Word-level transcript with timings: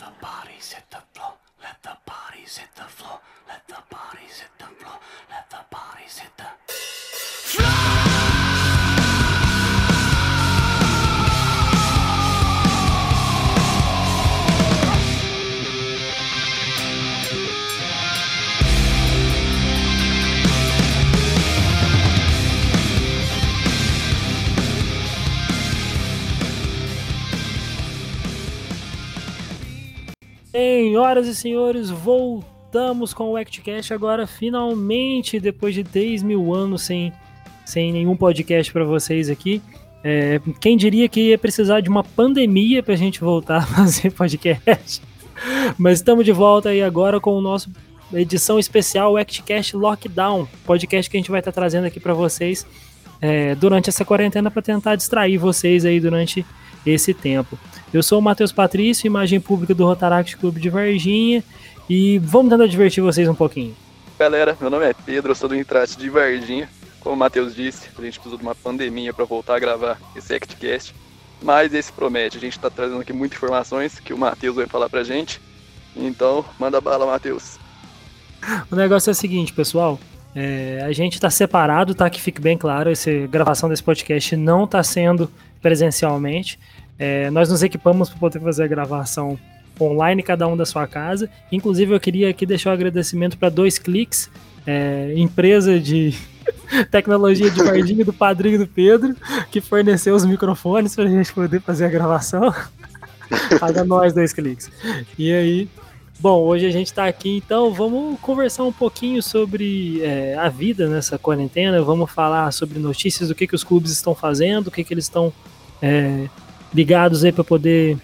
the 0.00 0.10
bodies 0.22 0.72
hit 0.72 0.84
the 0.90 1.02
floor. 1.12 1.34
Let 1.62 1.82
the 1.82 1.96
bodies 2.06 2.56
hit 2.56 2.74
the 2.74 2.88
floor. 2.88 3.20
Let 3.46 3.68
the 3.68 3.82
bodies 3.90 4.40
hit 4.40 4.54
the 4.58 4.70
floor. 4.80 4.98
Let 5.28 5.50
the 5.50 5.62
bodies 5.70 6.18
hit 6.18 6.34
the 6.38 6.39
Senhoras 31.00 31.26
e 31.26 31.34
senhores, 31.34 31.88
voltamos 31.88 33.14
com 33.14 33.30
o 33.30 33.36
ActCast 33.38 33.94
agora 33.94 34.26
finalmente, 34.26 35.40
depois 35.40 35.74
de 35.74 35.82
10 35.82 36.22
mil 36.22 36.54
anos 36.54 36.82
sem, 36.82 37.10
sem 37.64 37.90
nenhum 37.90 38.14
podcast 38.14 38.70
para 38.70 38.84
vocês 38.84 39.30
aqui. 39.30 39.62
É, 40.04 40.38
quem 40.60 40.76
diria 40.76 41.08
que 41.08 41.30
ia 41.30 41.38
precisar 41.38 41.80
de 41.80 41.88
uma 41.88 42.04
pandemia 42.04 42.82
para 42.82 42.92
a 42.92 42.98
gente 42.98 43.18
voltar 43.18 43.62
a 43.64 43.66
fazer 43.66 44.12
podcast? 44.12 45.00
Mas 45.78 46.00
estamos 46.00 46.22
de 46.22 46.32
volta 46.32 46.68
aí 46.68 46.82
agora 46.82 47.18
com 47.18 47.32
o 47.32 47.40
nosso 47.40 47.70
edição 48.12 48.58
especial 48.58 49.16
ActCast 49.16 49.74
Lockdown, 49.74 50.46
podcast 50.66 51.10
que 51.10 51.16
a 51.16 51.20
gente 51.20 51.30
vai 51.30 51.40
estar 51.40 51.50
trazendo 51.50 51.86
aqui 51.86 51.98
para 51.98 52.12
vocês 52.12 52.66
é, 53.22 53.54
durante 53.54 53.88
essa 53.88 54.04
quarentena 54.04 54.50
para 54.50 54.60
tentar 54.60 54.96
distrair 54.96 55.38
vocês 55.38 55.86
aí 55.86 55.98
durante 55.98 56.44
esse 56.84 57.14
tempo. 57.14 57.58
Eu 57.92 58.04
sou 58.04 58.20
o 58.20 58.22
Matheus 58.22 58.52
Patrício, 58.52 59.06
imagem 59.06 59.40
pública 59.40 59.74
do 59.74 59.84
Rotaract 59.84 60.36
Clube 60.36 60.60
de 60.60 60.70
Varginha, 60.70 61.42
e 61.88 62.20
vamos 62.20 62.50
tentar 62.50 62.68
divertir 62.68 63.02
vocês 63.02 63.28
um 63.28 63.34
pouquinho. 63.34 63.74
Galera, 64.16 64.56
meu 64.60 64.70
nome 64.70 64.84
é 64.84 64.94
Pedro, 64.94 65.32
eu 65.32 65.34
sou 65.34 65.48
do 65.48 65.56
Intrate 65.56 65.98
de 65.98 66.08
Varginha. 66.08 66.68
Como 67.00 67.16
o 67.16 67.18
Matheus 67.18 67.52
disse, 67.54 67.88
a 67.98 68.02
gente 68.02 68.14
precisou 68.14 68.38
de 68.38 68.44
uma 68.44 68.54
pandemia 68.54 69.12
para 69.12 69.24
voltar 69.24 69.56
a 69.56 69.58
gravar 69.58 69.98
esse 70.14 70.32
ActCast, 70.32 70.94
mas 71.42 71.74
esse 71.74 71.90
promete. 71.90 72.36
A 72.36 72.40
gente 72.40 72.52
está 72.52 72.70
trazendo 72.70 73.00
aqui 73.00 73.12
muitas 73.12 73.36
informações 73.36 73.98
que 73.98 74.14
o 74.14 74.18
Matheus 74.18 74.54
vai 74.54 74.66
falar 74.66 74.88
pra 74.88 75.02
gente. 75.02 75.40
Então, 75.96 76.44
manda 76.60 76.80
bala, 76.80 77.06
Matheus. 77.06 77.58
O 78.70 78.76
negócio 78.76 79.10
é 79.10 79.12
o 79.12 79.14
seguinte, 79.14 79.52
pessoal. 79.52 79.98
é, 80.34 80.82
a 80.84 80.92
gente 80.92 81.14
está 81.14 81.28
separado, 81.28 81.94
tá? 81.94 82.08
Que 82.08 82.20
fique 82.20 82.40
bem 82.40 82.56
claro, 82.56 82.90
essa 82.90 83.10
gravação 83.26 83.68
desse 83.68 83.82
podcast 83.82 84.36
não 84.36 84.64
está 84.64 84.82
sendo 84.82 85.30
presencialmente. 85.60 86.58
É, 87.00 87.30
nós 87.30 87.48
nos 87.48 87.62
equipamos 87.62 88.10
para 88.10 88.18
poder 88.18 88.40
fazer 88.40 88.62
a 88.62 88.66
gravação 88.66 89.38
online, 89.80 90.22
cada 90.22 90.46
um 90.46 90.54
da 90.54 90.66
sua 90.66 90.86
casa. 90.86 91.30
Inclusive, 91.50 91.94
eu 91.94 91.98
queria 91.98 92.28
aqui 92.28 92.44
deixar 92.44 92.70
um 92.70 92.72
agradecimento 92.74 93.38
para 93.38 93.48
Dois 93.48 93.78
Cliques, 93.78 94.30
é, 94.66 95.14
empresa 95.16 95.80
de 95.80 96.14
tecnologia 96.92 97.50
de 97.50 97.62
Varginha 97.62 98.04
do 98.04 98.12
padrinho 98.12 98.58
do 98.58 98.66
Pedro, 98.66 99.16
que 99.50 99.62
forneceu 99.62 100.14
os 100.14 100.26
microfones 100.26 100.94
para 100.94 101.04
a 101.04 101.08
gente 101.08 101.32
poder 101.32 101.62
fazer 101.62 101.86
a 101.86 101.88
gravação. 101.88 102.54
Paga 103.58 103.82
nós, 103.82 104.12
Dois 104.12 104.34
Cliques. 104.34 104.70
E 105.18 105.32
aí, 105.32 105.68
Bom, 106.18 106.42
hoje 106.42 106.66
a 106.66 106.70
gente 106.70 106.88
está 106.88 107.06
aqui, 107.06 107.38
então 107.38 107.72
vamos 107.72 108.20
conversar 108.20 108.64
um 108.64 108.72
pouquinho 108.72 109.22
sobre 109.22 110.02
é, 110.02 110.36
a 110.36 110.50
vida 110.50 110.86
nessa 110.86 111.18
quarentena. 111.18 111.80
Vamos 111.80 112.10
falar 112.10 112.52
sobre 112.52 112.78
notícias 112.78 113.30
do 113.30 113.34
que, 113.34 113.46
que 113.46 113.54
os 113.54 113.64
clubes 113.64 113.90
estão 113.90 114.14
fazendo, 114.14 114.66
o 114.66 114.70
que, 114.70 114.84
que 114.84 114.92
eles 114.92 115.06
estão 115.06 115.32
é, 115.80 116.28
ligados 116.74 117.24
aí 117.24 117.32
para 117.32 117.44
poder 117.44 117.96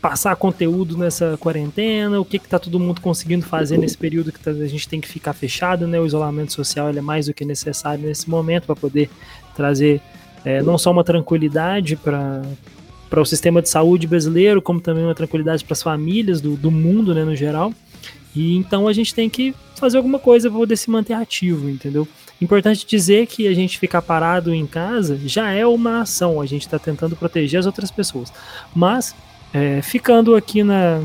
passar 0.00 0.34
conteúdo 0.36 0.96
nessa 0.96 1.36
quarentena, 1.38 2.20
o 2.20 2.24
que 2.24 2.38
que 2.38 2.48
tá 2.48 2.58
todo 2.58 2.78
mundo 2.78 3.00
conseguindo 3.00 3.44
fazer 3.44 3.76
nesse 3.78 3.98
período 3.98 4.30
que 4.32 4.38
tá- 4.38 4.52
a 4.52 4.66
gente 4.66 4.88
tem 4.88 5.00
que 5.00 5.08
ficar 5.08 5.32
fechado, 5.32 5.86
né? 5.88 6.00
O 6.00 6.06
isolamento 6.06 6.52
social 6.52 6.88
é 6.88 7.00
mais 7.00 7.26
do 7.26 7.34
que 7.34 7.44
necessário 7.44 8.04
nesse 8.06 8.30
momento 8.30 8.66
para 8.66 8.76
poder 8.76 9.10
trazer 9.56 10.00
é, 10.44 10.62
não 10.62 10.78
só 10.78 10.90
uma 10.92 11.02
tranquilidade 11.04 11.96
para 11.96 12.42
para 13.10 13.22
o 13.22 13.24
sistema 13.24 13.62
de 13.62 13.70
saúde 13.70 14.06
brasileiro, 14.06 14.60
como 14.60 14.82
também 14.82 15.02
uma 15.02 15.14
tranquilidade 15.14 15.64
para 15.64 15.72
as 15.72 15.82
famílias 15.82 16.42
do, 16.42 16.56
do 16.56 16.70
mundo, 16.70 17.14
né, 17.14 17.24
no 17.24 17.34
geral. 17.34 17.72
E 18.36 18.54
então 18.54 18.86
a 18.86 18.92
gente 18.92 19.14
tem 19.14 19.30
que 19.30 19.54
fazer 19.76 19.96
alguma 19.96 20.18
coisa 20.18 20.50
para 20.50 20.58
poder 20.58 20.76
se 20.76 20.90
manter 20.90 21.14
ativo, 21.14 21.70
entendeu? 21.70 22.06
Importante 22.40 22.86
dizer 22.86 23.26
que 23.26 23.48
a 23.48 23.54
gente 23.54 23.78
ficar 23.78 24.00
parado 24.00 24.54
em 24.54 24.66
casa 24.66 25.18
já 25.24 25.50
é 25.50 25.66
uma 25.66 26.02
ação, 26.02 26.40
a 26.40 26.46
gente 26.46 26.62
está 26.62 26.78
tentando 26.78 27.16
proteger 27.16 27.58
as 27.58 27.66
outras 27.66 27.90
pessoas. 27.90 28.32
Mas 28.74 29.14
é, 29.52 29.82
ficando 29.82 30.36
aqui 30.36 30.62
na, 30.62 31.02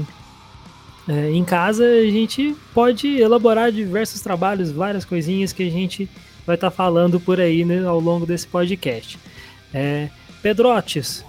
é, 1.07 1.31
em 1.31 1.43
casa, 1.43 1.83
a 1.83 2.05
gente 2.05 2.55
pode 2.73 3.07
elaborar 3.07 3.71
diversos 3.71 4.21
trabalhos, 4.21 4.71
várias 4.71 5.03
coisinhas 5.03 5.51
que 5.51 5.63
a 5.63 5.71
gente 5.71 6.07
vai 6.45 6.55
estar 6.55 6.71
falando 6.71 7.19
por 7.19 7.39
aí 7.39 7.65
né, 7.65 7.85
ao 7.85 7.99
longo 7.99 8.25
desse 8.25 8.47
podcast. 8.47 9.17
É, 9.73 10.09
Pedrotes, 10.41 11.25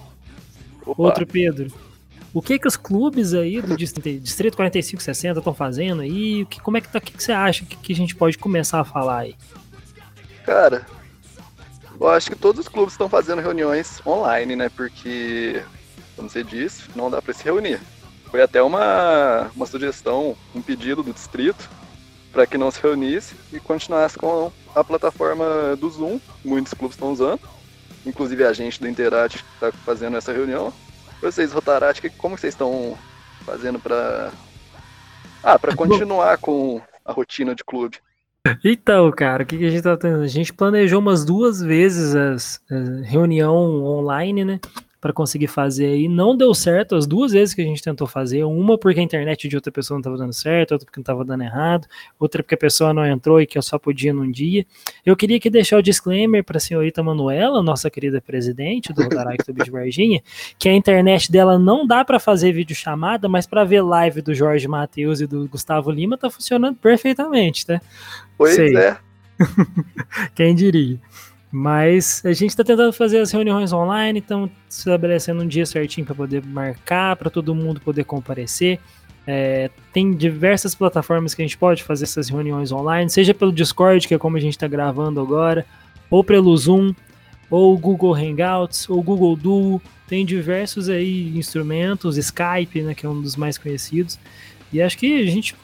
Opa, 0.84 1.02
outro 1.02 1.26
Pedro. 1.26 1.72
O 2.32 2.42
que 2.42 2.58
que 2.58 2.66
os 2.66 2.76
clubes 2.76 3.32
aí 3.32 3.62
do 3.62 3.76
Distrito, 3.76 4.20
Distrito 4.22 4.56
4560 4.56 5.38
estão 5.38 5.54
fazendo 5.54 6.02
aí? 6.02 6.42
O 6.42 6.46
que, 6.46 6.60
como 6.60 6.76
é 6.76 6.80
que 6.80 6.88
tá? 6.88 6.98
O 6.98 7.00
que, 7.00 7.12
que 7.12 7.22
você 7.22 7.32
acha 7.32 7.64
que, 7.64 7.76
que 7.76 7.92
a 7.92 7.96
gente 7.96 8.14
pode 8.14 8.36
começar 8.36 8.80
a 8.80 8.84
falar 8.84 9.20
aí? 9.20 9.36
Cara, 10.44 10.86
eu 12.00 12.08
acho 12.08 12.30
que 12.30 12.36
todos 12.36 12.60
os 12.60 12.68
clubes 12.68 12.94
estão 12.94 13.08
fazendo 13.08 13.40
reuniões 13.40 14.00
online, 14.06 14.56
né? 14.56 14.68
Porque, 14.68 15.62
como 16.16 16.28
você 16.28 16.42
disse, 16.42 16.84
não 16.94 17.10
dá 17.10 17.22
para 17.22 17.32
se 17.32 17.44
reunir. 17.44 17.80
Foi 18.30 18.42
até 18.42 18.62
uma, 18.62 19.50
uma 19.54 19.66
sugestão, 19.66 20.36
um 20.54 20.60
pedido 20.60 21.02
do 21.02 21.12
distrito 21.12 21.70
para 22.32 22.46
que 22.46 22.58
não 22.58 22.70
se 22.70 22.82
reunisse 22.82 23.34
e 23.52 23.60
continuasse 23.60 24.18
com 24.18 24.50
a 24.74 24.82
plataforma 24.82 25.76
do 25.76 25.88
Zoom. 25.88 26.18
Muitos 26.44 26.74
clubes 26.74 26.96
estão 26.96 27.12
usando, 27.12 27.40
inclusive 28.04 28.44
a 28.44 28.52
gente 28.52 28.80
do 28.80 28.88
Interate 28.88 29.44
está 29.54 29.70
fazendo 29.70 30.16
essa 30.16 30.32
reunião. 30.32 30.72
Vocês, 31.22 31.52
Rotarate, 31.52 32.10
como 32.10 32.36
vocês 32.36 32.54
estão 32.54 32.98
fazendo 33.46 33.78
para 33.78 34.32
ah, 35.42 35.58
para 35.58 35.76
continuar 35.76 36.38
com 36.38 36.82
a 37.04 37.12
rotina 37.12 37.54
de 37.54 37.62
clube? 37.62 37.98
Então, 38.62 39.10
cara, 39.10 39.42
o 39.42 39.46
que, 39.46 39.56
que 39.56 39.64
a 39.64 39.70
gente 39.70 39.82
tá 39.82 39.96
tendo? 39.96 40.22
A 40.22 40.26
gente 40.26 40.52
planejou 40.52 41.00
umas 41.00 41.24
duas 41.24 41.62
vezes 41.62 42.14
a 42.14 42.36
reunião 43.04 43.82
online, 43.84 44.44
né? 44.44 44.60
Pra 45.04 45.12
conseguir 45.12 45.48
fazer 45.48 45.84
aí. 45.84 46.08
Não 46.08 46.34
deu 46.34 46.54
certo 46.54 46.96
as 46.96 47.06
duas 47.06 47.32
vezes 47.32 47.54
que 47.54 47.60
a 47.60 47.64
gente 47.64 47.82
tentou 47.82 48.06
fazer. 48.06 48.42
Uma 48.44 48.78
porque 48.78 48.98
a 48.98 49.02
internet 49.02 49.46
de 49.46 49.54
outra 49.54 49.70
pessoa 49.70 49.98
não 49.98 50.02
tava 50.02 50.16
dando 50.16 50.32
certo, 50.32 50.72
outra 50.72 50.86
porque 50.86 50.98
não 50.98 51.04
tava 51.04 51.22
dando 51.26 51.42
errado, 51.42 51.86
outra 52.18 52.42
porque 52.42 52.54
a 52.54 52.58
pessoa 52.58 52.94
não 52.94 53.04
entrou 53.04 53.38
e 53.38 53.44
que 53.44 53.58
eu 53.58 53.60
só 53.60 53.78
podia 53.78 54.14
num 54.14 54.30
dia. 54.30 54.64
Eu 55.04 55.14
queria 55.14 55.36
aqui 55.36 55.50
deixar 55.50 55.76
o 55.76 55.82
disclaimer 55.82 56.42
pra 56.42 56.58
senhorita 56.58 57.02
Manuela, 57.02 57.62
nossa 57.62 57.90
querida 57.90 58.18
presidente 58.18 58.94
do 58.94 59.02
Rotaract 59.02 59.44
Clube 59.44 59.62
de 59.62 59.70
Varginha, 59.70 60.22
que 60.58 60.70
a 60.70 60.72
internet 60.72 61.30
dela 61.30 61.58
não 61.58 61.86
dá 61.86 62.02
pra 62.02 62.18
fazer 62.18 62.52
videochamada, 62.52 63.28
mas 63.28 63.46
pra 63.46 63.62
ver 63.62 63.82
live 63.82 64.22
do 64.22 64.34
Jorge 64.34 64.66
Matheus 64.66 65.20
e 65.20 65.26
do 65.26 65.46
Gustavo 65.46 65.90
Lima 65.90 66.16
tá 66.16 66.30
funcionando 66.30 66.76
perfeitamente, 66.76 67.66
tá? 67.66 67.78
Pois 68.38 68.54
Sei. 68.54 68.74
é, 68.74 68.96
Quem 70.34 70.54
diria? 70.54 70.98
Mas 71.56 72.20
a 72.24 72.32
gente 72.32 72.50
está 72.50 72.64
tentando 72.64 72.92
fazer 72.92 73.20
as 73.20 73.30
reuniões 73.30 73.72
online, 73.72 74.18
estamos 74.18 74.50
estabelecendo 74.68 75.44
um 75.44 75.46
dia 75.46 75.64
certinho 75.64 76.04
para 76.04 76.12
poder 76.12 76.44
marcar, 76.44 77.14
para 77.14 77.30
todo 77.30 77.54
mundo 77.54 77.80
poder 77.80 78.02
comparecer. 78.02 78.80
É, 79.24 79.70
tem 79.92 80.12
diversas 80.12 80.74
plataformas 80.74 81.32
que 81.32 81.42
a 81.42 81.44
gente 81.44 81.56
pode 81.56 81.84
fazer 81.84 82.06
essas 82.06 82.28
reuniões 82.28 82.72
online, 82.72 83.08
seja 83.08 83.32
pelo 83.32 83.52
Discord, 83.52 84.08
que 84.08 84.14
é 84.14 84.18
como 84.18 84.36
a 84.36 84.40
gente 84.40 84.54
está 84.54 84.66
gravando 84.66 85.20
agora, 85.20 85.64
ou 86.10 86.24
pelo 86.24 86.56
Zoom, 86.56 86.92
ou 87.48 87.78
Google 87.78 88.16
Hangouts, 88.16 88.90
ou 88.90 89.00
Google 89.00 89.36
Duo. 89.36 89.80
Tem 90.08 90.26
diversos 90.26 90.88
aí 90.88 91.38
instrumentos, 91.38 92.16
Skype, 92.16 92.82
né, 92.82 92.96
que 92.96 93.06
é 93.06 93.08
um 93.08 93.22
dos 93.22 93.36
mais 93.36 93.56
conhecidos. 93.58 94.18
E 94.72 94.82
acho 94.82 94.98
que 94.98 95.20
a 95.20 95.30
gente 95.30 95.54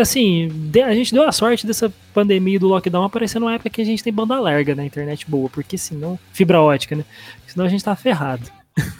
assim, 0.00 0.48
a 0.84 0.94
gente 0.94 1.12
deu 1.14 1.22
a 1.26 1.32
sorte 1.32 1.66
dessa 1.66 1.92
pandemia 2.12 2.58
do 2.58 2.68
lockdown 2.68 3.04
aparecer 3.04 3.38
numa 3.38 3.54
época 3.54 3.70
que 3.70 3.80
a 3.80 3.84
gente 3.84 4.02
tem 4.02 4.12
banda 4.12 4.38
larga 4.40 4.74
na 4.74 4.84
internet 4.84 5.24
boa, 5.28 5.48
porque 5.48 5.78
senão, 5.78 6.18
fibra 6.32 6.60
ótica, 6.60 6.96
né? 6.96 7.04
Senão 7.46 7.66
a 7.66 7.68
gente 7.68 7.84
tá 7.84 7.94
ferrado. 7.96 8.50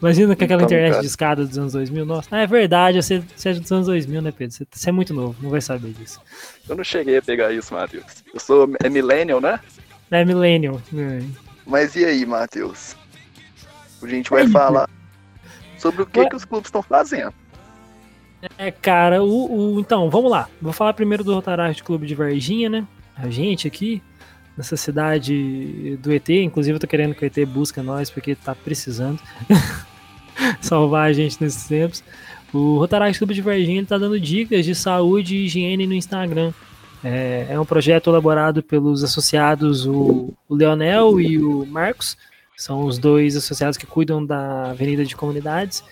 Imagina 0.00 0.36
com 0.36 0.44
aquela 0.44 0.62
Então, 0.62 0.66
internet 0.66 0.90
cara. 0.90 1.00
de 1.00 1.06
escada 1.06 1.46
dos 1.46 1.56
anos 1.56 1.72
2000. 1.72 2.04
Nossa, 2.04 2.28
ah, 2.32 2.40
é 2.40 2.46
verdade, 2.46 3.02
você, 3.02 3.22
você 3.34 3.50
é 3.50 3.54
dos 3.54 3.72
anos 3.72 3.86
2000, 3.86 4.20
né, 4.20 4.32
Pedro? 4.36 4.54
Você, 4.54 4.66
você 4.70 4.88
é 4.90 4.92
muito 4.92 5.14
novo, 5.14 5.36
não 5.42 5.50
vai 5.50 5.60
saber 5.60 5.92
disso. 5.92 6.20
eu 6.68 6.76
não 6.76 6.84
cheguei 6.84 7.16
a 7.18 7.22
pegar 7.22 7.52
isso, 7.52 7.72
Matheus. 7.72 8.22
Eu 8.32 8.40
sou 8.40 8.68
é 8.82 8.88
millennial, 8.88 9.40
né? 9.40 9.58
É 10.10 10.24
millennial. 10.24 10.80
né? 10.92 11.24
Mas 11.66 11.94
e 11.96 12.04
aí, 12.04 12.26
Matheus? 12.26 12.96
A 14.02 14.06
gente 14.06 14.28
vai 14.30 14.42
Aí, 14.42 14.50
falar 14.50 14.88
sobre 15.78 16.02
o 16.02 16.06
que, 16.06 16.20
Ué. 16.20 16.28
que 16.28 16.36
os 16.36 16.44
clubes 16.44 16.68
estão 16.68 16.82
fazendo. 16.82 17.32
É, 18.56 18.70
cara, 18.70 19.22
o, 19.22 19.74
o- 19.76 19.80
então, 19.80 20.08
vamos 20.10 20.30
lá. 20.30 20.48
Vou 20.60 20.72
falar 20.72 20.92
primeiro 20.94 21.22
do 21.24 21.34
Rotaract 21.34 21.82
Clube 21.82 22.06
de 22.06 22.14
Varginha, 22.14 22.68
né? 22.68 22.86
A 23.16 23.28
gente 23.28 23.66
aqui, 23.68 24.02
nessa 24.56 24.76
cidade 24.76 25.98
do 26.02 26.12
ET, 26.12 26.28
inclusive 26.30 26.76
eu 26.76 26.80
tô 26.80 26.86
querendo 26.86 27.14
que 27.14 27.24
o 27.24 27.26
ET 27.26 27.44
busque 27.46 27.80
nós, 27.80 28.10
porque 28.10 28.34
tá 28.34 28.54
precisando 28.54 29.20
salvar 30.60 31.08
a 31.10 31.12
gente 31.12 31.36
nesses 31.40 31.66
tempos. 31.66 32.02
O 32.52 32.78
Rotaract 32.78 33.18
Clube 33.18 33.34
de 33.34 33.42
Varginha 33.42 33.82
está 33.82 33.96
dando 33.98 34.18
dicas 34.18 34.64
de 34.64 34.74
saúde 34.74 35.36
e 35.36 35.44
higiene 35.44 35.86
no 35.86 35.94
Instagram. 35.94 36.52
É, 37.02 37.46
é 37.50 37.60
um 37.60 37.64
projeto 37.64 38.10
elaborado 38.10 38.62
pelos 38.62 39.02
associados, 39.04 39.86
o, 39.86 40.34
o 40.48 40.54
Leonel 40.54 41.20
e 41.20 41.38
o 41.38 41.64
Marcos, 41.66 42.16
são 42.56 42.84
os 42.84 42.98
dois 42.98 43.36
associados 43.36 43.78
que 43.78 43.86
cuidam 43.86 44.24
da 44.24 44.70
Avenida 44.70 45.04
de 45.04 45.16
Comunidades. 45.16 45.82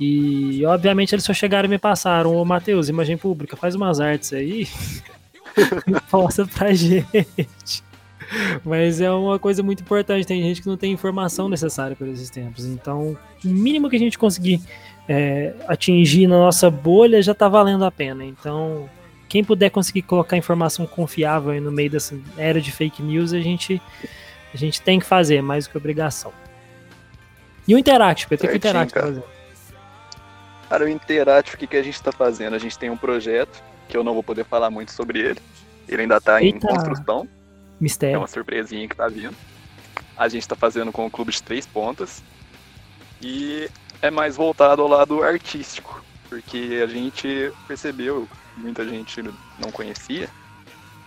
E, 0.00 0.64
obviamente, 0.66 1.14
eles 1.14 1.24
só 1.24 1.32
chegaram 1.32 1.66
e 1.66 1.70
me 1.70 1.78
passaram. 1.78 2.34
Ô, 2.34 2.44
Matheus, 2.44 2.88
imagem 2.88 3.16
pública, 3.16 3.56
faz 3.56 3.74
umas 3.74 4.00
artes 4.00 4.32
aí 4.32 4.66
e 5.86 6.00
posta 6.10 6.46
pra 6.46 6.72
gente. 6.72 7.84
Mas 8.64 9.00
é 9.00 9.10
uma 9.10 9.38
coisa 9.38 9.62
muito 9.62 9.82
importante. 9.82 10.26
Tem 10.26 10.42
gente 10.42 10.62
que 10.62 10.68
não 10.68 10.76
tem 10.76 10.92
informação 10.92 11.48
necessária 11.48 11.94
para 11.94 12.08
esses 12.08 12.30
tempos. 12.30 12.64
Então, 12.64 13.16
o 13.44 13.48
mínimo 13.48 13.88
que 13.88 13.96
a 13.96 13.98
gente 13.98 14.18
conseguir 14.18 14.60
é, 15.08 15.54
atingir 15.68 16.26
na 16.26 16.38
nossa 16.38 16.70
bolha 16.70 17.22
já 17.22 17.34
tá 17.34 17.48
valendo 17.48 17.84
a 17.84 17.90
pena. 17.90 18.24
Então, 18.24 18.88
quem 19.28 19.44
puder 19.44 19.70
conseguir 19.70 20.02
colocar 20.02 20.36
informação 20.36 20.86
confiável 20.86 21.60
no 21.60 21.70
meio 21.70 21.90
dessa 21.90 22.18
era 22.36 22.60
de 22.60 22.72
fake 22.72 23.02
news, 23.02 23.32
a 23.32 23.40
gente, 23.40 23.80
a 24.52 24.56
gente 24.56 24.80
tem 24.82 24.98
que 24.98 25.06
fazer, 25.06 25.42
mais 25.42 25.66
do 25.66 25.70
que 25.70 25.76
obrigação. 25.76 26.32
E 27.66 27.74
o 27.74 27.78
Interact, 27.78 28.28
Pedro, 28.28 28.46
o 28.46 28.48
que 28.48 28.54
o 28.54 28.56
Interact 28.56 28.92
fazer? 28.98 29.33
Cara, 30.74 30.86
o 30.86 30.88
Interactive, 30.88 31.54
o 31.54 31.58
que, 31.60 31.66
que 31.68 31.76
a 31.76 31.82
gente 31.84 31.94
está 31.94 32.10
fazendo? 32.10 32.54
A 32.54 32.58
gente 32.58 32.76
tem 32.76 32.90
um 32.90 32.96
projeto 32.96 33.62
que 33.88 33.96
eu 33.96 34.02
não 34.02 34.12
vou 34.12 34.24
poder 34.24 34.44
falar 34.44 34.70
muito 34.70 34.90
sobre 34.90 35.20
ele. 35.20 35.40
Ele 35.86 36.02
ainda 36.02 36.16
está 36.16 36.42
em 36.42 36.58
construção. 36.58 37.28
É 37.30 37.74
Mistério. 37.78 38.18
uma 38.18 38.26
surpresinha 38.26 38.88
que 38.88 38.96
tá 38.96 39.06
vindo. 39.06 39.36
A 40.16 40.26
gente 40.26 40.48
tá 40.48 40.56
fazendo 40.56 40.90
com 40.90 41.06
o 41.06 41.10
clube 41.10 41.30
de 41.30 41.40
três 41.40 41.64
pontas. 41.64 42.24
E 43.22 43.70
é 44.02 44.10
mais 44.10 44.34
voltado 44.34 44.82
ao 44.82 44.88
lado 44.88 45.22
artístico. 45.22 46.04
Porque 46.28 46.80
a 46.82 46.88
gente 46.88 47.52
percebeu, 47.68 48.28
muita 48.56 48.84
gente 48.84 49.22
não 49.22 49.70
conhecia, 49.70 50.28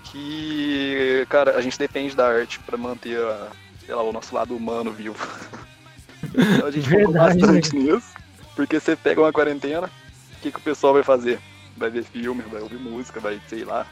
que, 0.06 1.28
cara, 1.28 1.58
a 1.58 1.62
gente 1.62 1.78
depende 1.78 2.16
da 2.16 2.26
arte 2.26 2.58
para 2.62 2.78
manter 2.78 3.20
a, 3.20 3.50
lá, 3.90 4.02
o 4.02 4.14
nosso 4.14 4.34
lado 4.34 4.56
humano 4.56 4.94
vivo. 4.94 5.18
então 6.24 6.68
a 6.68 6.72
gente 6.72 6.88
Verdade, 6.88 7.42
bastante 7.42 7.76
nisso. 7.76 8.27
Porque 8.58 8.80
você 8.80 8.96
pega 8.96 9.22
uma 9.22 9.32
quarentena, 9.32 9.86
o 9.86 10.42
que, 10.42 10.52
que 10.52 10.58
o 10.58 10.62
pessoal 10.62 10.92
vai 10.92 11.04
fazer? 11.04 11.40
Vai 11.78 11.92
ver 11.92 12.04
filme, 12.04 12.42
vai 12.52 12.60
ouvir 12.60 12.80
música, 12.80 13.20
vai, 13.20 13.40
sei 13.48 13.64
lá, 13.64 13.86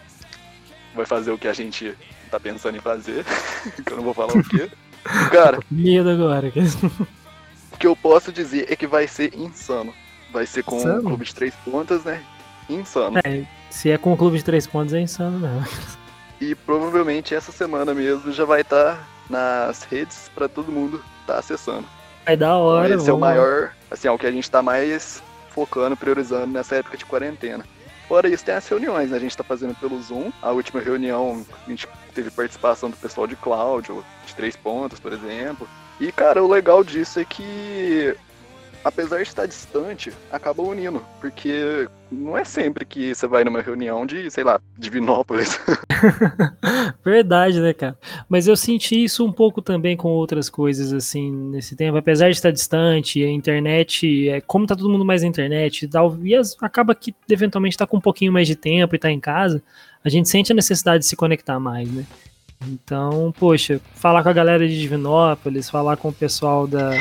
vai 0.96 1.06
fazer 1.06 1.30
o 1.30 1.38
que 1.38 1.48
a 1.48 1.54
gente 1.54 1.96
tá 2.32 2.40
pensando 2.40 2.76
em 2.76 2.82
fazer, 2.82 3.24
que 3.86 3.94
eu 3.94 3.98
não 3.98 4.04
vou 4.04 4.16
falar 4.16 4.34
o 4.36 4.44
quê. 4.44 4.72
Cara, 5.32 5.60
Medo 5.70 6.10
agora. 6.10 6.48
o 7.72 7.78
que 7.78 7.86
eu 7.86 7.96
posso 7.96 8.32
dizer 8.32 8.66
é 8.68 8.76
que 8.76 8.88
vai 8.88 9.08
ser 9.08 9.36
insano. 9.36 9.94
Vai 10.34 10.48
ser 10.48 10.64
com 10.64 10.78
Insano? 10.78 11.00
o 11.00 11.04
clube 11.04 11.26
de 11.26 11.36
três 11.36 11.54
pontas, 11.64 12.04
né? 12.04 12.24
Insano. 12.68 13.20
É, 13.24 13.46
se 13.70 13.92
é 13.92 14.00
com 14.00 14.14
o 14.14 14.18
clube 14.18 14.40
de 14.40 14.44
três 14.44 14.66
pontos, 14.66 14.96
é 14.96 15.00
insano, 15.00 15.38
não. 15.38 15.64
E 16.42 16.56
provavelmente 16.56 17.36
essa 17.36 17.52
semana 17.52 17.94
mesmo 17.94 18.32
já 18.32 18.46
vai 18.46 18.62
estar 18.62 19.08
nas 19.30 19.84
redes 19.84 20.30
pra 20.34 20.50
todo 20.50 20.72
mundo 20.72 21.04
tá 21.28 21.38
acessando. 21.38 21.86
Vai 22.26 22.36
da 22.36 22.58
hora, 22.58 22.96
Esse 22.96 23.10
é 23.10 23.14
o 23.14 23.20
maior, 23.20 23.72
assim, 23.90 24.08
é 24.08 24.12
o 24.12 24.18
que 24.18 24.26
a 24.26 24.32
gente 24.32 24.50
tá 24.50 24.62
mais 24.62 25.22
focando, 25.50 25.96
priorizando 25.96 26.48
nessa 26.48 26.76
época 26.76 26.98
de 26.98 27.06
quarentena. 27.06 27.64
Fora 28.08 28.28
isso, 28.28 28.44
tem 28.44 28.54
as 28.54 28.68
reuniões, 28.68 29.10
né? 29.10 29.18
A 29.18 29.20
gente 29.20 29.38
tá 29.38 29.44
fazendo 29.44 29.76
pelo 29.76 30.02
Zoom. 30.02 30.32
A 30.42 30.52
última 30.52 30.82
reunião, 30.82 31.46
a 31.66 31.70
gente 31.70 31.88
teve 32.14 32.30
participação 32.30 32.90
do 32.90 32.98
pessoal 32.98 33.26
de 33.26 33.36
Cláudio, 33.36 34.04
de 34.26 34.36
Três 34.36 34.56
Pontos, 34.56 35.00
por 35.00 35.14
exemplo. 35.14 35.68
E, 36.00 36.12
cara, 36.12 36.44
o 36.44 36.48
legal 36.48 36.84
disso 36.84 37.20
é 37.20 37.26
que, 37.26 38.16
apesar 38.86 39.18
de 39.18 39.24
estar 39.24 39.46
distante, 39.48 40.14
acaba 40.32 40.62
unindo. 40.62 41.04
Porque 41.20 41.90
não 42.12 42.38
é 42.38 42.46
sempre 42.46 42.86
que 42.86 43.14
você 43.14 43.28
vai 43.28 43.44
numa 43.44 43.62
reunião 43.62 44.06
de, 44.06 44.30
sei 44.32 44.44
lá, 44.44 44.62
Divinópolis. 44.78 45.60
Verdade, 47.04 47.60
né, 47.60 47.74
cara? 47.74 47.98
Mas 48.30 48.48
eu 48.48 48.56
senti 48.56 49.04
isso 49.04 49.26
um 49.26 49.32
pouco 49.32 49.62
também 49.62 49.98
com 49.98 50.10
outras 50.10 50.50
coisas, 50.50 50.94
assim, 50.94 51.32
nesse 51.32 51.76
tempo. 51.76 51.98
Apesar 51.98 52.30
de 52.30 52.36
estar 52.36 52.52
distante, 52.52 53.24
a 53.24 53.30
internet, 53.30 54.30
é, 54.30 54.40
como 54.42 54.66
tá 54.68 54.76
todo 54.76 54.90
mundo 54.90 55.04
mais 55.04 55.22
na 55.24 55.28
internet 55.28 55.88
tal, 55.88 56.18
e 56.24 56.36
as- 56.36 56.56
acaba 56.62 56.94
que 56.96 57.14
eventualmente 57.30 57.78
tá 57.78 57.86
com 57.88 57.98
um 57.98 58.02
pouquinho 58.02 58.32
mais 58.32 58.48
de 58.48 58.56
tempo 58.56 58.96
e 58.96 59.00
tá 59.00 59.12
em 59.12 59.20
casa, 59.20 59.62
a 60.04 60.10
gente 60.10 60.30
sente 60.30 60.52
a 60.52 60.56
necessidade 60.56 61.00
de 61.00 61.08
se 61.10 61.16
conectar 61.16 61.60
mais, 61.60 61.92
né? 61.92 62.06
Então, 62.68 63.34
poxa, 63.38 63.82
falar 63.96 64.24
com 64.24 64.30
a 64.30 64.34
galera 64.34 64.68
de 64.68 64.80
Divinópolis, 64.80 65.70
falar 65.70 65.98
com 65.98 66.10
o 66.10 66.14
pessoal 66.14 66.66
da. 66.66 66.92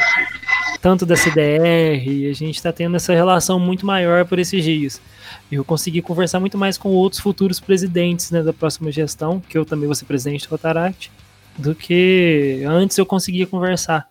Tanto 0.84 1.06
da 1.06 1.16
CDR, 1.16 2.28
a 2.28 2.34
gente 2.34 2.62
tá 2.62 2.70
tendo 2.70 2.96
essa 2.96 3.14
relação 3.14 3.58
muito 3.58 3.86
maior 3.86 4.26
por 4.26 4.38
esses 4.38 4.62
dias. 4.62 5.00
Eu 5.50 5.64
consegui 5.64 6.02
conversar 6.02 6.40
muito 6.40 6.58
mais 6.58 6.76
com 6.76 6.90
outros 6.90 7.22
futuros 7.22 7.58
presidentes 7.58 8.30
né, 8.30 8.42
da 8.42 8.52
próxima 8.52 8.92
gestão, 8.92 9.40
que 9.40 9.56
eu 9.56 9.64
também 9.64 9.86
vou 9.86 9.94
ser 9.94 10.04
presidente 10.04 10.46
do 10.46 10.50
Rotaract, 10.50 11.10
do 11.56 11.74
que 11.74 12.62
antes 12.68 12.98
eu 12.98 13.06
conseguia 13.06 13.46
conversar. 13.46 14.06